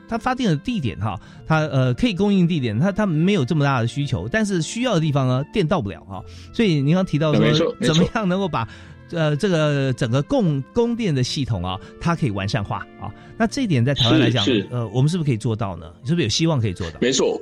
[0.09, 6.23] 它发电的地点哈，它呃可以供应地点，它它没有这么大的需求，但是需要的地方呢，电到不了哈，
[6.53, 8.69] 所以您刚提到说怎么样能够把。
[9.11, 13.09] 呃，这个整个供供电的系统啊，它可以完善化啊。
[13.39, 15.87] 那这一点在台湾来讲，呃，我们是不是可以做到呢？
[16.05, 16.99] 是不是有希望可以做到？
[17.01, 17.41] 没错，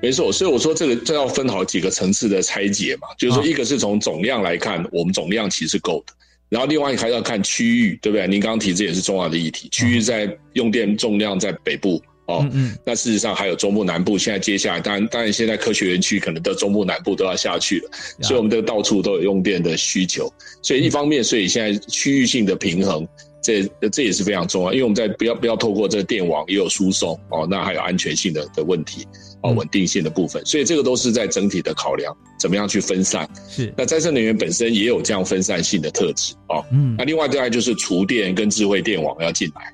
[0.00, 0.32] 没错。
[0.32, 6.12] 所以我说这个这要分好几个层次的拆解嘛，就是说一个是从总量来看，我们总量其实够的。
[6.48, 8.26] 然后另外还要看区域，对不对？
[8.26, 12.02] 您刚刚提这也是重要的议题，区域在用电重量在北部。
[12.26, 17.90] 哦，嗯，那事实上还有中部南部，现在接下来，当然，当然，现在科学园区可能到中部南部都要下去了，
[18.20, 20.30] 所以我们这个到处都有用电的需求，
[20.60, 23.08] 所以一方面，所以现在区域性的平衡，
[23.40, 29.06] 这这也是非常重要，因为我们在不要不要透过这个电网也有输送哦，那还有安全性的的问题
[29.42, 33.28] 哦，稳定性的部分，所以这个都是在整体的考量，怎么样去分散？
[33.48, 39.72] 是，那再生能源本身也有这样分散性的特质哦，嗯，那另外再来就是厨电跟智慧电网要进来。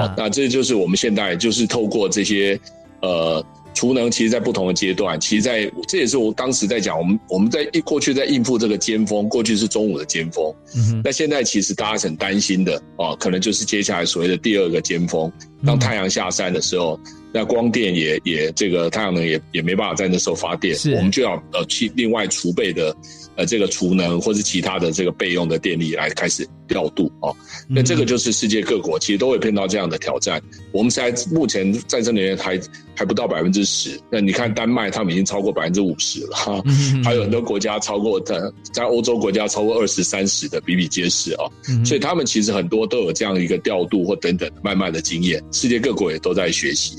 [0.00, 2.58] 好，那这就是我们现在就是透过这些，
[3.02, 3.44] 呃，
[3.74, 15.30] 储能，其实，在不同的阶段，其实，在这也是我当时在讲，我们我们在一过去在应付这个尖峰，过去是中午的尖峰，嗯那现在其实大家很担心的啊，可能就是接下来所谓的第二个尖峰，
[15.64, 16.98] 当太阳下山的时候，
[17.32, 22.94] 那光电也也这个太阳能也也没办法在那时候发电，我们就要呃去另外储备的。
[23.36, 27.34] 呃，这个储能或是其他的这个备用的电力来开始调度哦，
[27.68, 30.40] 那这个就是世界各国其实都会碰到这样的挑战。
[30.70, 32.60] 我们现在目前再生能源还
[32.94, 36.62] 还不到百分之十，那你看丹麦他们已经超过百分之五十了哈，
[37.02, 41.44] 还有很多国家超过的，在欧洲国家超过二十三十的比比皆是啊，
[41.84, 46.96] 所以他们其实很多都有这样一个调度或等等慢慢的经验，世界各国也都在学习。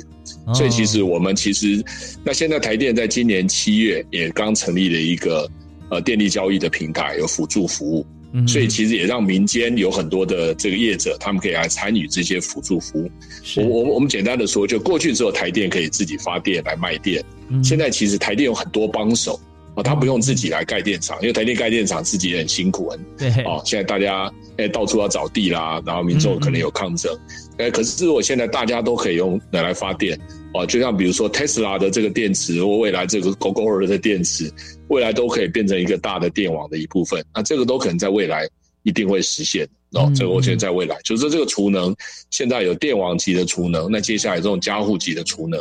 [0.55, 1.83] 所以其实我们其实
[2.23, 5.47] 那现在台电在今年七月也刚成立了一个。
[5.93, 8.05] 呃，电力交易的平台有辅助服务，
[8.47, 13.11] 所以其实也让民间有很多的这个业者，他们可以来参与这些辅助服务。
[13.57, 17.23] 我我我们简单的说，就过去只有台电可以自己发电来卖电，
[17.63, 19.39] 现在其实台电有很多帮手
[19.75, 23.61] 啊，他不用自己来盖电厂，因为台电盖电厂自己也很辛苦，很 对哦。
[23.63, 27.15] 现在大家哎到处要找地啦，然后民众可能有抗争，
[27.59, 30.19] 哎，可是如果现在大家都可以用拿来发电。
[30.53, 34.51] 哦，就像比如说特斯拉的这个电池，或未来这个 Google 的电池，
[34.87, 37.23] 未来都可以变成一个大的电网的一部分。
[37.33, 38.47] 那这个都可能在未来
[38.83, 39.67] 一定会实现。
[39.93, 41.95] 哦，这个我觉得在未来，就是说这个储能
[42.31, 45.59] 现在有电网级的储能，那接下来这种家户级的储能，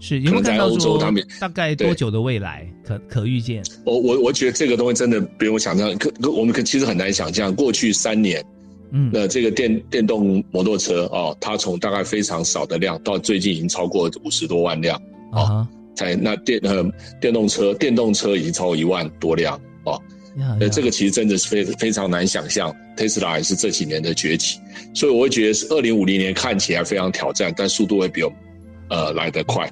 [0.00, 3.62] 是有没有在欧洲他们大概多久的未来可可预见？
[3.84, 8.44] 我我我觉得这个东西真的不用想象，可我们可其实很难想象过去三年。
[8.92, 15.00] 嗯，那这个电电动摩托车哦，它从大概非常少的量，到最近已经超过五十多万辆
[15.32, 16.84] 哦，在那电呃
[17.20, 20.00] 电动车电动车已经超过一万多辆哦，
[20.58, 24.58] 那，这个其实真的是非非常难想象，特斯拉也是这几年的崛起，
[24.94, 28.32] 所以我会觉得是二零五零年看起来非常挑战，但速度会比我
[28.88, 29.70] 呃来得快。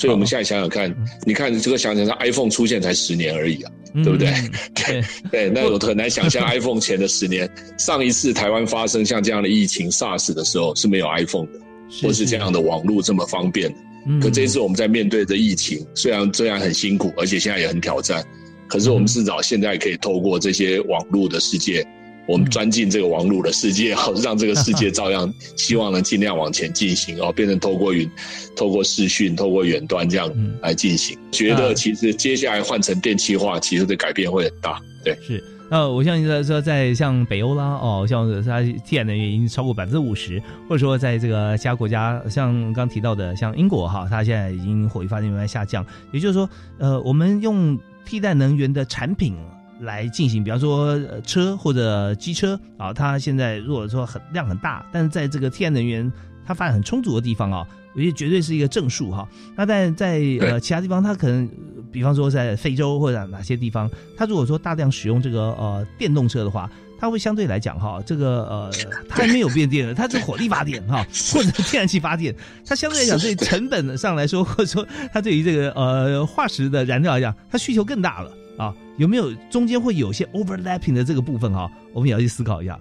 [0.00, 0.94] 所以，我们现在想想看，
[1.26, 3.70] 你看这个想想，看 iPhone 出现才十年而已啊，
[4.02, 4.32] 对不对？
[4.74, 7.46] 对对，那我很难想象 iPhone 前的十年，
[7.76, 11.60] 上一次台湾发生像这样的疫情 SARS 的时候是没有 iPhone 的，
[12.02, 13.76] 或是这样的网络这么方便的。
[14.22, 18.24] 可这一次我们在面对着疫情，虽然虽然很辛苦，而且现在也很挑战，
[18.68, 21.86] 可是我们至少现在可以透过这些网络的世界。
[22.26, 28.08] 我们钻进这个网络的世界，好让这个世界照样，希望能尽量往前进行 哦，变成透过云、
[28.54, 31.18] 透过视讯、透过远端这样来进行。
[31.32, 34.80] 觉得其实接下来换成电气化，其实的改变会很大。
[35.04, 35.42] 对，是。
[35.72, 45.86] 那我相信在说，在像北欧啦，哦，像它天然能源已经超过百分之五十，或者说在这个其他国家，像刚提到的，像英国哈，它现在已经火力发电慢慢下降。
[46.10, 49.36] 也就是说，呃，我们用替代能源的产品。
[49.80, 56.10] 来进行，比方说车或者机车啊，它现在如果说很量很大，但是在这个天然能源
[56.46, 59.28] 它发展很充足的地方啊，我觉得绝对是一个正数哈。
[59.56, 61.48] 那但在呃其他地方，它可能
[61.90, 68.70] 比方说在非洲或者哪些地方，它如果说大量使用这个呃电动车的话，它会相对来讲哈，这个呃
[69.08, 72.34] 它还没有变电的，它是火力发电哈，或者天然气发电，
[72.66, 78.30] 它相对来讲对成本上来说，或者说它对于这个呃化石的燃料来讲，它需求更大了。
[78.60, 81.70] 啊，有没有中间会有些 overlapping 的这个部分哈？
[81.94, 82.78] 我们也要去思考一下。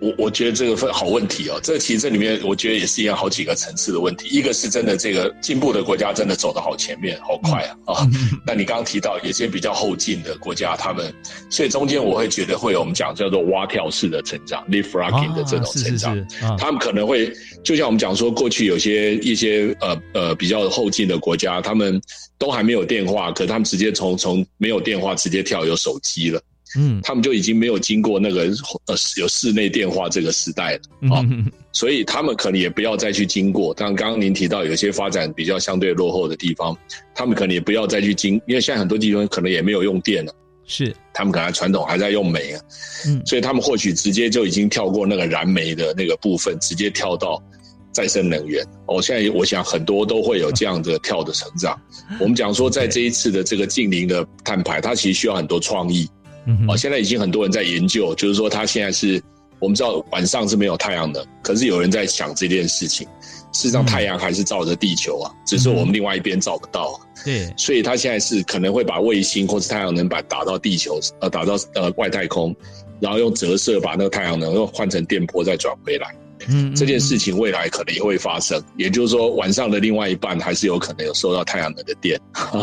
[0.00, 4.28] 我我觉得这个分好问题哦，这其实这里面我觉得也是一样好几个层次的问题。
[4.30, 8.08] 一个是真的这个进步的国家真的走得好前面，好快啊啊！
[8.46, 11.12] 那你刚刚提到有些比较后进的国家，他们
[11.50, 16.26] 所以中间我会觉得会有我们讲叫做蛙跳式的成长 （leapfrogging） 的这种成长，
[16.56, 17.32] 他们可能会
[17.62, 22.00] 就像我们讲说，过去有些一些呃呃比较后进的国家，他们
[22.38, 26.40] 都还没有电话，可他们直接从从没有电话直接跳有手机了。
[26.76, 28.42] 嗯，他们就已经没有经过那个
[28.86, 31.24] 呃有室内电话这个时代了啊，
[31.72, 33.72] 所以他们可能也不要再去经过。
[33.74, 36.76] 但刚刚您提到有些发展比较相对落后的地方，
[37.14, 40.32] 他们可能也不要再去经，因为现在很多地方可能也没有用电了，
[40.66, 42.60] 是他们可能传统还在用煤啊，
[43.06, 47.42] 嗯，所以他们或许直接就已经跳过那个燃煤的那个部分，直接跳到
[47.92, 48.62] 再生能源。
[48.86, 51.80] 我现在我想很多都会有这样的跳的成长。
[52.20, 56.08] 我们讲说在这一次的这个近邻的碳排，它其实需要很多创意。
[56.68, 59.22] 哦，现在已经很多人在研究，就是说，它现在是
[59.58, 63.06] 我们知道晚上是没有太阳的，可是有人在想这件事情。
[63.50, 67.00] 事实上，太阳还是照着地球啊，只是我们另外一边照不到。
[67.24, 72.54] 对，所以它现在是可能会把卫星或是太阳能板打到地球，呃，打到呃外太空，
[73.00, 76.14] 然后用折射把那个太阳能又换成电波再转回来。
[76.48, 82.20] 嗯，这件事情未来可能也会发生，也就是说晚上的另外一半还是有可能有受到太阳能的电，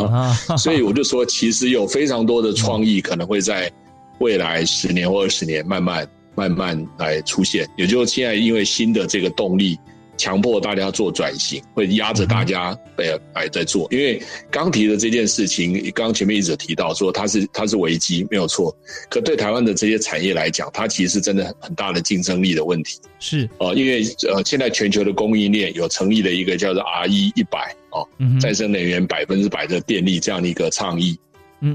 [0.58, 3.72] 所以我就说，其实有非常多的创意可能会在
[4.20, 9.78] 未来十年或二十年慢慢慢慢来出现，也就是现在因为新的这个动力。
[10.18, 13.88] 强迫大家做转型，会压着大家呃来在做。
[13.92, 18.76] 因为刚提的这件事情，刚刚前面一直提到说它是它是危机，没有错。
[19.10, 23.00] 可对台湾的这些产业来讲，它其实真的很大的竞争力的问题。
[23.20, 28.08] 是呃，因为呃现在全球的供应链有成立了一个叫做 R E 一百哦，
[28.40, 31.18] 再生能源百分之百的电力这样的一个倡议，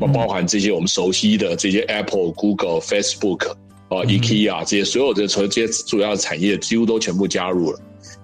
[0.01, 3.53] 包包含这些我们熟悉的这些 Apple、Google、Facebook
[3.89, 7.81] 哦、IKEA 这些所有的这些主要产业几乎都全部加入了。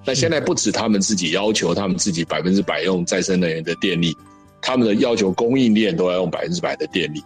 [0.07, 4.17] 那现在不止他们自己要求他们自己百分之百用再生能源的电力，
[4.63, 7.23] 他们的要求供应链都要用百分之百的电力。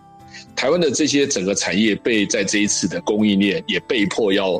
[0.57, 4.53] 台湾的这些整个产业被在这一次的供应链也被迫要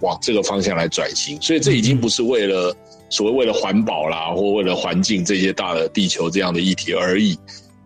[0.00, 2.74] 往这个方向来转型，所以这已经不是为了
[3.08, 7.38] 所谓为了环保啦，或为了环境这些大的地球这样的议题而已。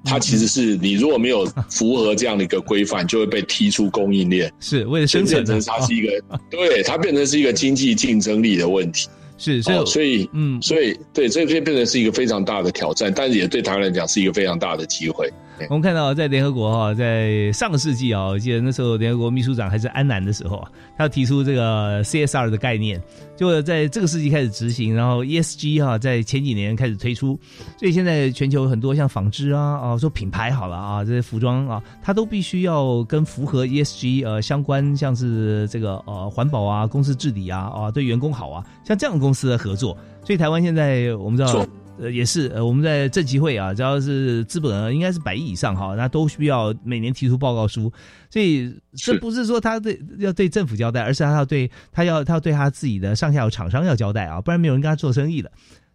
[0.05, 6.11] 它其实是你如果没有符合这样的一个规范，就会被踢出供应链，是为了生存，它是一个
[6.51, 9.09] 对它变成是一个经济竞争力的问题。
[9.37, 15.31] 是，所以，所以，嗯，所以，对，这边变成是一个非常大的挑战，但是也对台湾来讲是一个非常大的机会。
[15.69, 23.01] 我们看到，在联合国哈，在上个世纪啊，我记得那时候联合国秘书长还是安南的时候啊，他提出这个 CSR 的概念，
[23.37, 27.39] 就在这个世纪开始执行，然后 ESG 哈，在前几年开始推出，
[27.79, 41.65] 所以现在全球很多像纺织啊啊，说品牌好了啊，这些服装啊，它都必须要跟符合 ESG 呃相关，像是这个呃环保啊、公司治理啊啊，对员工好啊，像这样的公司的合作，所以台湾现在我们知道。
[41.97, 47.93] 呃，也是，呃，我们在政集会啊，只要是资本额应该是百亿以上哈，那都需要每年提出报告书。
[48.29, 55.51] 所以这不是说他对要对政府交代，而是他要对他要他要对他自己的上下游厂商要交代啊，不然没有人跟他做生意的。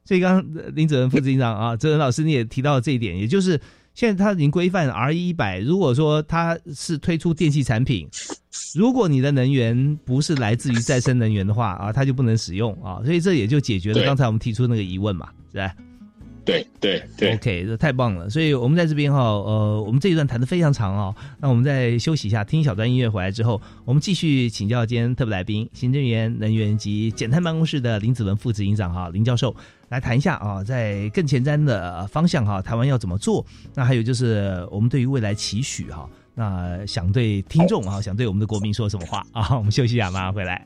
[0.05, 3.59] 所以刚刚林子文副执行长啊， 哲文老师你也提到了这一点，也就是
[3.93, 8.07] 现在他已经规范 R 一百，如果说他是推出电器产品，
[8.73, 13.01] 如果你的能源不是来自于再生能源的话啊，他就不能使用啊。
[13.03, 15.75] 所以这也就解决了刚才我们提出那个疑问嘛，是吧？
[16.49, 18.29] 对对对，OK，这太棒了。
[18.29, 21.15] 所以我们在这边哈，呃，我们这一段谈的非常长哦。
[21.39, 29.55] 那我们再休息一下，听一小段音乐回来之后，我们继续请教今天特别来宾，行政院能源及减碳办公室的林子文副执行长哈，林教授
[29.89, 33.45] 来谈一下啊，在更前瞻的方向哈，台湾要怎么做？
[33.75, 39.55] 那还有就是我们对于未来期许哈，那想对听众啊，想对我们的国民说什么话啊？
[39.55, 40.65] 我们休息一下，马上回来。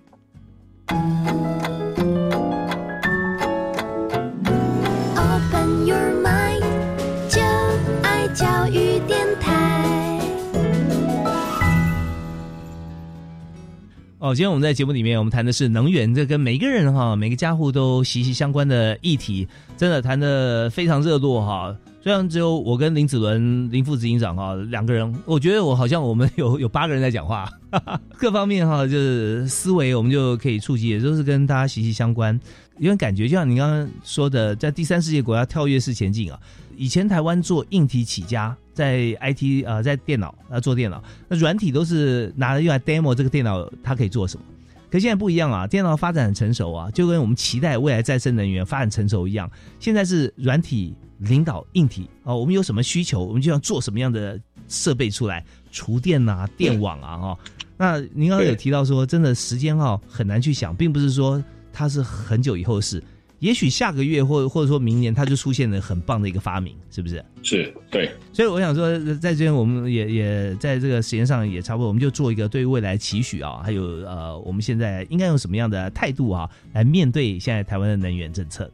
[14.24, 19.46] 哦，今天我们在节目里面，我们谈的是能源，这跟每个人哈，每个家户都息息相关的议题，
[19.76, 21.76] 真的谈的非常热络哈。
[22.02, 27.52] 虽然只有我跟林子伦林副执行长哈两个人，我觉得我好像我们有有八个人在讲话，
[28.18, 32.40] 各方面哈就是思维，我们就可以触及，也都是跟大家息息相关。
[32.80, 36.40] 因为感觉就像你刚刚说的，在第三世界国家跳跃式前进啊。
[36.78, 44.46] 以前台湾做硬体起家，在 IT 呃，在电脑啊做电脑，那软体都是拿来用来 demo 这个电脑它可以做什么。
[44.92, 49.50] 可现在不一样啊，电脑发展很成熟啊，就跟我们期待未来再生能源发展成熟一样。
[49.80, 57.40] 现在是软体领导硬体啊，我们有什么需求，我们就要做什么样的设备出来，厨电啊、电网啊哈。
[57.76, 63.04] 那您刚刚有提到说，真的时间哈很难去想，并不是说它是很久以后的事。
[63.44, 67.22] 也许下个月或或者说明年，它就出现了很棒的一个发明，是不是？
[67.44, 68.10] 是对。
[68.32, 78.72] 所以我想说，在这边我们也也在这个时间上也差不多，我们就做一个对未来期许啊，还有呃，我们现在应该用什么样的态度啊，来面对现在台湾的能源政策？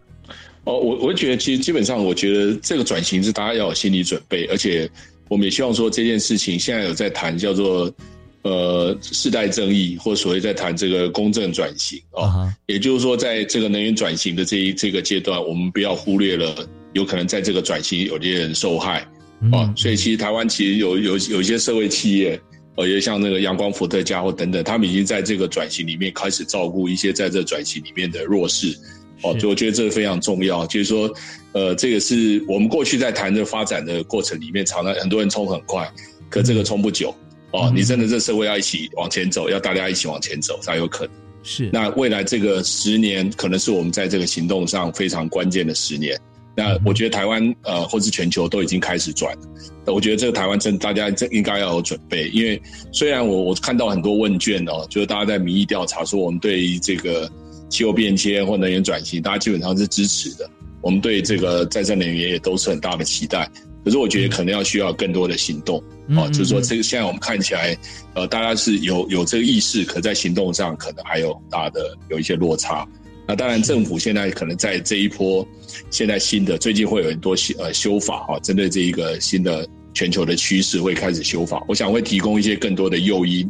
[0.66, 4.88] 哦，我我觉得其实基本上，我觉得这个转型是大家要有心理准备，而且
[5.30, 7.92] 我们也希望说这件事情现在有在谈叫做。
[8.42, 16.56] 呃，世代正义或所谓在谈这个公正转型啊，也就是说，在这个能源转型的这一这个阶段，我们不要忽略了
[16.94, 19.06] 有可能在这个转型有些人受害
[19.52, 19.74] 啊。
[19.76, 22.40] 所以，其实台湾其实有有有一些社会企业，
[22.76, 28.74] 呃，也像那个阳光伏特加或等等，他们已经在这个转型里面开始照顾一些在这转型里面的弱势
[29.22, 29.38] 哦。
[29.38, 30.66] 所以，我觉得这个非常重要。
[30.66, 31.14] 就是说，
[31.52, 35.86] 呃，这个是我们过去在谈的发展的过程里面，常常很多人冲很快，
[36.30, 37.14] 可这个冲不久。
[37.52, 41.14] 哦，你真的这社会要一起往前走，要大家一起往前走才有可能。
[41.42, 46.20] 是，那未来这个十年可能是我们在这个行动上非常关键的十年。
[46.56, 49.34] 那我觉得台湾呃，或是全球都已经开始转。
[49.86, 57.32] 我觉得这个台湾真大家这应该要有准备，因为虽然我我看到很多问卷哦，就是大家在民意调查说我们对这个
[57.70, 60.50] 气候变迁或能源转型，大家基本上是支持的。
[60.82, 63.50] 我们对这个再生能源也都是很大的期待。
[63.84, 67.78] 可是我觉得可能要需要更多的行动，哦，就是说这个现在我们看起来，
[68.14, 72.86] 呃，大家是有有这个意识，可在行动上可能还有大的有一些落差。
[73.26, 75.48] 那当然，政府现在可能在这一波
[75.90, 81.64] 现在新的最近会有很多修呃修法哈，针对这一个新的全球的趋势会开始修法。
[81.68, 83.50] 我想会提供一些更多的诱因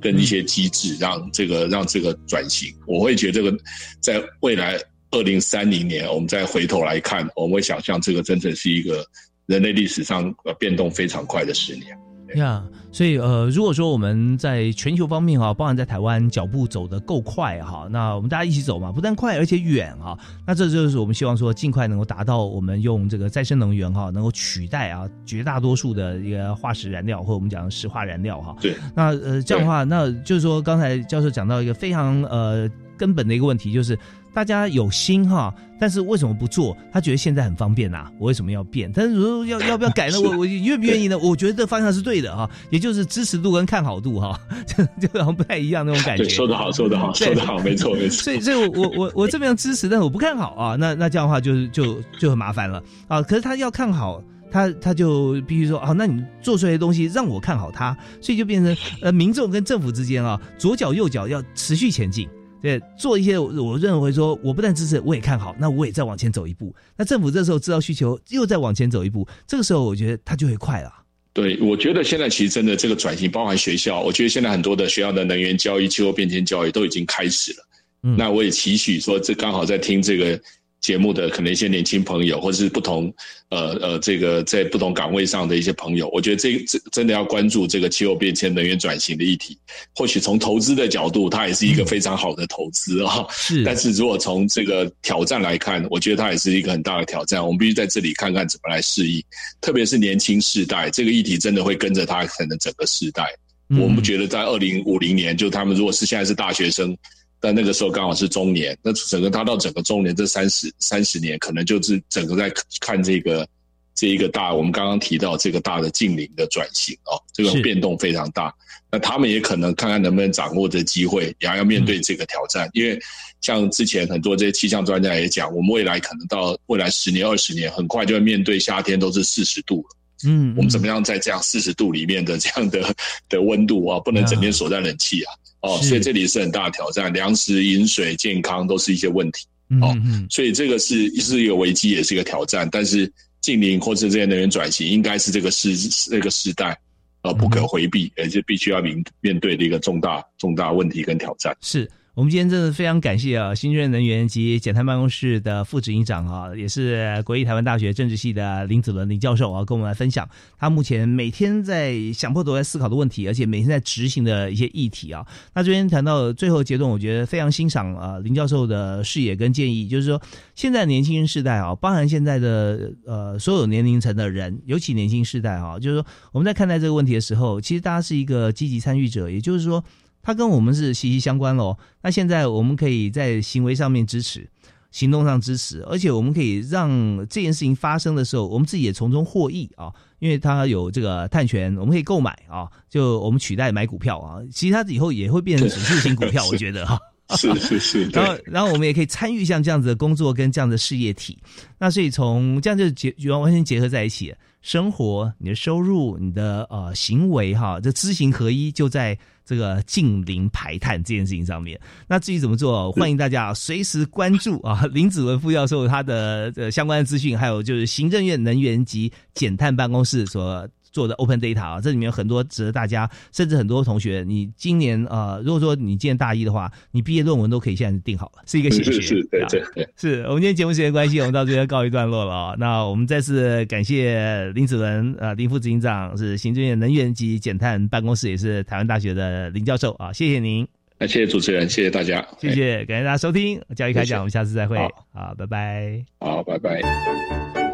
[0.00, 2.74] 跟一些机制，让这个让这个转型。
[2.86, 3.56] 我会觉得这个
[4.00, 4.76] 在未来
[5.10, 9.06] 二零三零年，我们再回头来看，我们会想象这个真正是一个。
[9.48, 11.98] 人类历史上呃变动非常快的十年，
[12.36, 28.54] 呀，所以呃，如果说我们在全球方面哈，包含在台湾脚步走得够快哈，那我们大家一起走嘛，不但快而且远哈，那这就是我们希望说尽快能够达到我们用这个再生能源哈，能够取代啊绝大多数的一个化石燃料或我们讲的石化燃料哈。
[28.60, 33.98] 对，那呃这样的话，那就是说刚才教授讲到一个非常呃根本的一个问题，就是。
[34.34, 36.76] 大家有心哈，但是为什么不做？
[36.92, 38.90] 他觉得现在很方便呐，我为什么要变？
[38.94, 40.20] 但是如果要 要不要改呢？
[40.20, 41.18] 我我愿不愿意呢？
[41.18, 46.28] 我觉得这方向是对的哈，也就是支持度跟看好度哈， 就就好像不太一样那种感觉。
[46.28, 48.22] 说得好，说得好，说得好，没错没错。
[48.22, 50.76] 所以 所以，我我我这边支持，但是我不看好啊。
[50.76, 53.20] 那那这样的话，就是就就很麻烦了啊。
[53.22, 62.28] 可是他要看好，他他就必须说啊，那你做出来的东西让我看好他，所以就变成呃，民众跟政府之间啊，左脚右脚要持续前进。
[62.60, 66.74] 对，做一些我认为说，我不但支持，我也看好，那我也再往前走一步。
[66.96, 70.92] 那政府这时候知道需求，又再往前走一步，这个时候我觉得它就会快了。
[71.32, 77.68] 对，我觉得现在其实真的这个转型，包含学校，我觉得现在很多的学校的能源教育、气候变迁教育都已经开始了。
[78.02, 80.40] 嗯，那我也期许说，这刚好在听这个。
[80.80, 83.12] 节目的可能一些年轻朋友，或者是不同
[83.50, 89.58] 呃呃这个在不同岗位上的一些朋友，我觉得这这真的要关注这个气候变迁、能源转型的议题。
[89.94, 93.26] 或许从投资的角度，它也是一个非常好的投资啊。
[93.30, 97.44] 是， 但是如果从这个挑战来看，我觉得它也是一个很大的挑战。
[97.44, 99.22] 我们必须在这里看看怎么来适应，
[99.60, 103.24] 特别是年轻世代，这个议题真的会跟着他可能整个世代。
[103.70, 106.96] 我们觉得在二零五零年，就他们如果是现在是大学生。
[107.40, 113.46] 但那个时候刚好是中年，那整个他到整个中年这三十三十年，可能就是整个在看这个
[113.94, 118.52] 这一个大，我们刚刚提到这个大的近邻的转型哦，这个变动非常大。
[118.90, 122.70] 那他们也可能看看能不能掌握这机会，也要面对这个挑战。
[122.72, 122.98] 因为
[123.40, 129.96] 像之前很多这些气象专家也讲，我们未来可能到未来十年、二十年，很快就会面对夏天都是四十度了。
[130.26, 132.94] 嗯，我们怎么样在这样四十度里面的这样的
[133.28, 135.32] 的温度啊，不能整天锁在冷气啊？
[135.60, 139.46] 哦，所以这里是很大的挑战，粮食、饮水、健康都是一些问题。
[139.80, 139.94] 哦，
[140.30, 142.68] 所以这个是是一个危机，也是一个挑战。
[142.70, 145.76] 但是近邻或者这些能源转型，应该是这个时
[146.08, 146.78] 这个时代
[147.22, 151.56] 呃不可回避，而且必须要面面对的一个重大重大问题跟挑战。
[151.60, 151.90] 是。
[152.18, 165.24] 我们今天真的非常感谢啊，新任能源及减碳办公室的副执行长啊，也是国立台湾大学政治系的林子伦林教授啊，跟我们来分享他目前每天在想破头在思考的问题，而且每天在执行的一些议题啊。
[165.54, 170.20] 那这边谈到最后阶段，我觉得非常欣赏啊林教授的视野跟建议，就是说
[170.56, 179.84] 现在年轻人世代啊，包含现在的呃所有年龄层的人，尤其年轻世代啊，就是说我们在看待这个问题的时候，其实大家是一个积极参与者，也就是说。
[180.28, 181.74] 它跟我们是息息相关喽。
[182.02, 184.46] 那现在我们可以在行为上面支持，
[184.90, 186.90] 行动上支持，而且我们可以让
[187.28, 196.98] 这件事情发生的时候，我们自己也从中获益啊，因为它有这个碳权，我们可以购买啊，就我们取代买股票啊，其实它以后也会变成指数型股票，我觉得哈。
[197.36, 201.38] 是是是， 然后然后我们也可以参与像这样子的工作跟这样的事业体，
[201.78, 209.18] 那所以从这样就结完完全结合在一起，生活、你的收入、你的呃行为哈，这知行合一就在
[209.48, 211.80] 这个近零排碳这件事情上面。
[212.06, 220.68] 那至于怎么做，欢迎大家随时关注啊 林子文副教授他的呃相关的资讯，还有就是行政院能源及减碳办公室所。
[220.90, 228.92] 做的 Open Data 啊，这里面有很多值得大家，甚至很多同学，你今年呃，如果说你今年大一的话，你毕业论文都可以现在定好了，是一个显学。
[228.92, 229.88] 是是，对对对。
[229.96, 232.54] 是我们今天节目时间关系，我们到这边告一段落了啊。
[232.58, 240.66] 那我们再次感谢林子文呃林副执行长，是行政院能源及减碳办公室，也是台湾大学的林教授啊，谢谢您。
[241.00, 244.76] 那谢谢主持人，谢谢大家，谢谢，感谢大家收听教育开讲，我们下次再会，
[245.12, 247.67] 好，拜拜，好，拜拜。